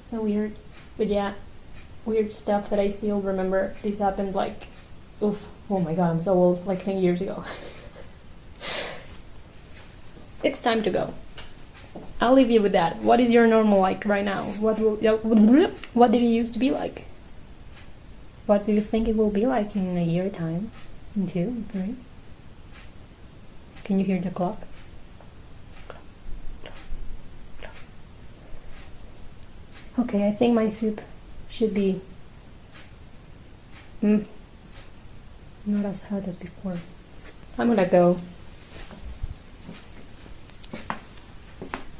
So 0.02 0.22
weird. 0.22 0.56
But 0.96 1.06
yeah, 1.08 1.34
weird 2.04 2.32
stuff 2.32 2.68
that 2.70 2.78
I 2.78 2.88
still 2.88 3.20
remember. 3.20 3.74
This 3.82 3.98
happened 3.98 4.34
like, 4.34 4.66
oof, 5.22 5.48
oh 5.70 5.80
my 5.80 5.94
god, 5.94 6.10
I'm 6.10 6.22
so 6.22 6.32
old, 6.32 6.66
like 6.66 6.84
10 6.84 6.98
years 6.98 7.20
ago. 7.20 7.44
it's 10.42 10.60
time 10.60 10.82
to 10.82 10.90
go. 10.90 11.14
I'll 12.20 12.32
leave 12.32 12.50
you 12.50 12.62
with 12.62 12.72
that. 12.72 12.98
What 12.98 13.20
is 13.20 13.30
your 13.30 13.46
normal 13.46 13.80
like 13.80 14.04
right 14.04 14.24
now? 14.24 14.44
What 14.44 14.78
will, 14.78 14.96
what 14.96 16.12
did 16.12 16.22
it 16.22 16.26
used 16.26 16.52
to 16.54 16.58
be 16.58 16.70
like? 16.70 17.04
What 18.46 18.64
do 18.64 18.72
you 18.72 18.80
think 18.80 19.08
it 19.08 19.16
will 19.16 19.30
be 19.30 19.44
like 19.44 19.74
in 19.74 19.96
a 19.96 20.04
year 20.04 20.30
time? 20.30 20.70
In 21.16 21.26
two, 21.26 21.64
three? 21.72 21.96
Can 23.82 23.98
you 23.98 24.04
hear 24.04 24.20
the 24.20 24.30
clock? 24.30 24.62
Okay, 29.98 30.28
I 30.28 30.30
think 30.30 30.54
my 30.54 30.68
soup 30.68 31.00
should 31.48 31.74
be 31.74 32.00
mm, 34.02 34.24
not 35.64 35.84
as 35.86 36.02
hot 36.02 36.28
as 36.28 36.36
before. 36.36 36.78
I'm 37.58 37.68
gonna 37.68 37.86
go. 37.86 38.16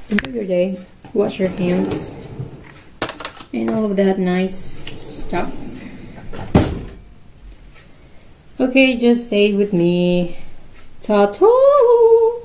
Enjoy 0.09 0.31
your 0.31 0.45
day. 0.45 0.79
Wash 1.13 1.39
your 1.39 1.49
hands. 1.49 2.15
And 3.51 3.71
all 3.71 3.85
of 3.85 3.95
that 3.97 4.19
nice 4.19 4.55
stuff. 4.55 5.66
Okay, 8.59 8.97
just 8.97 9.29
say 9.29 9.51
it 9.51 9.55
with 9.55 9.71
me. 9.71 10.35
Tattoo! 10.99 12.36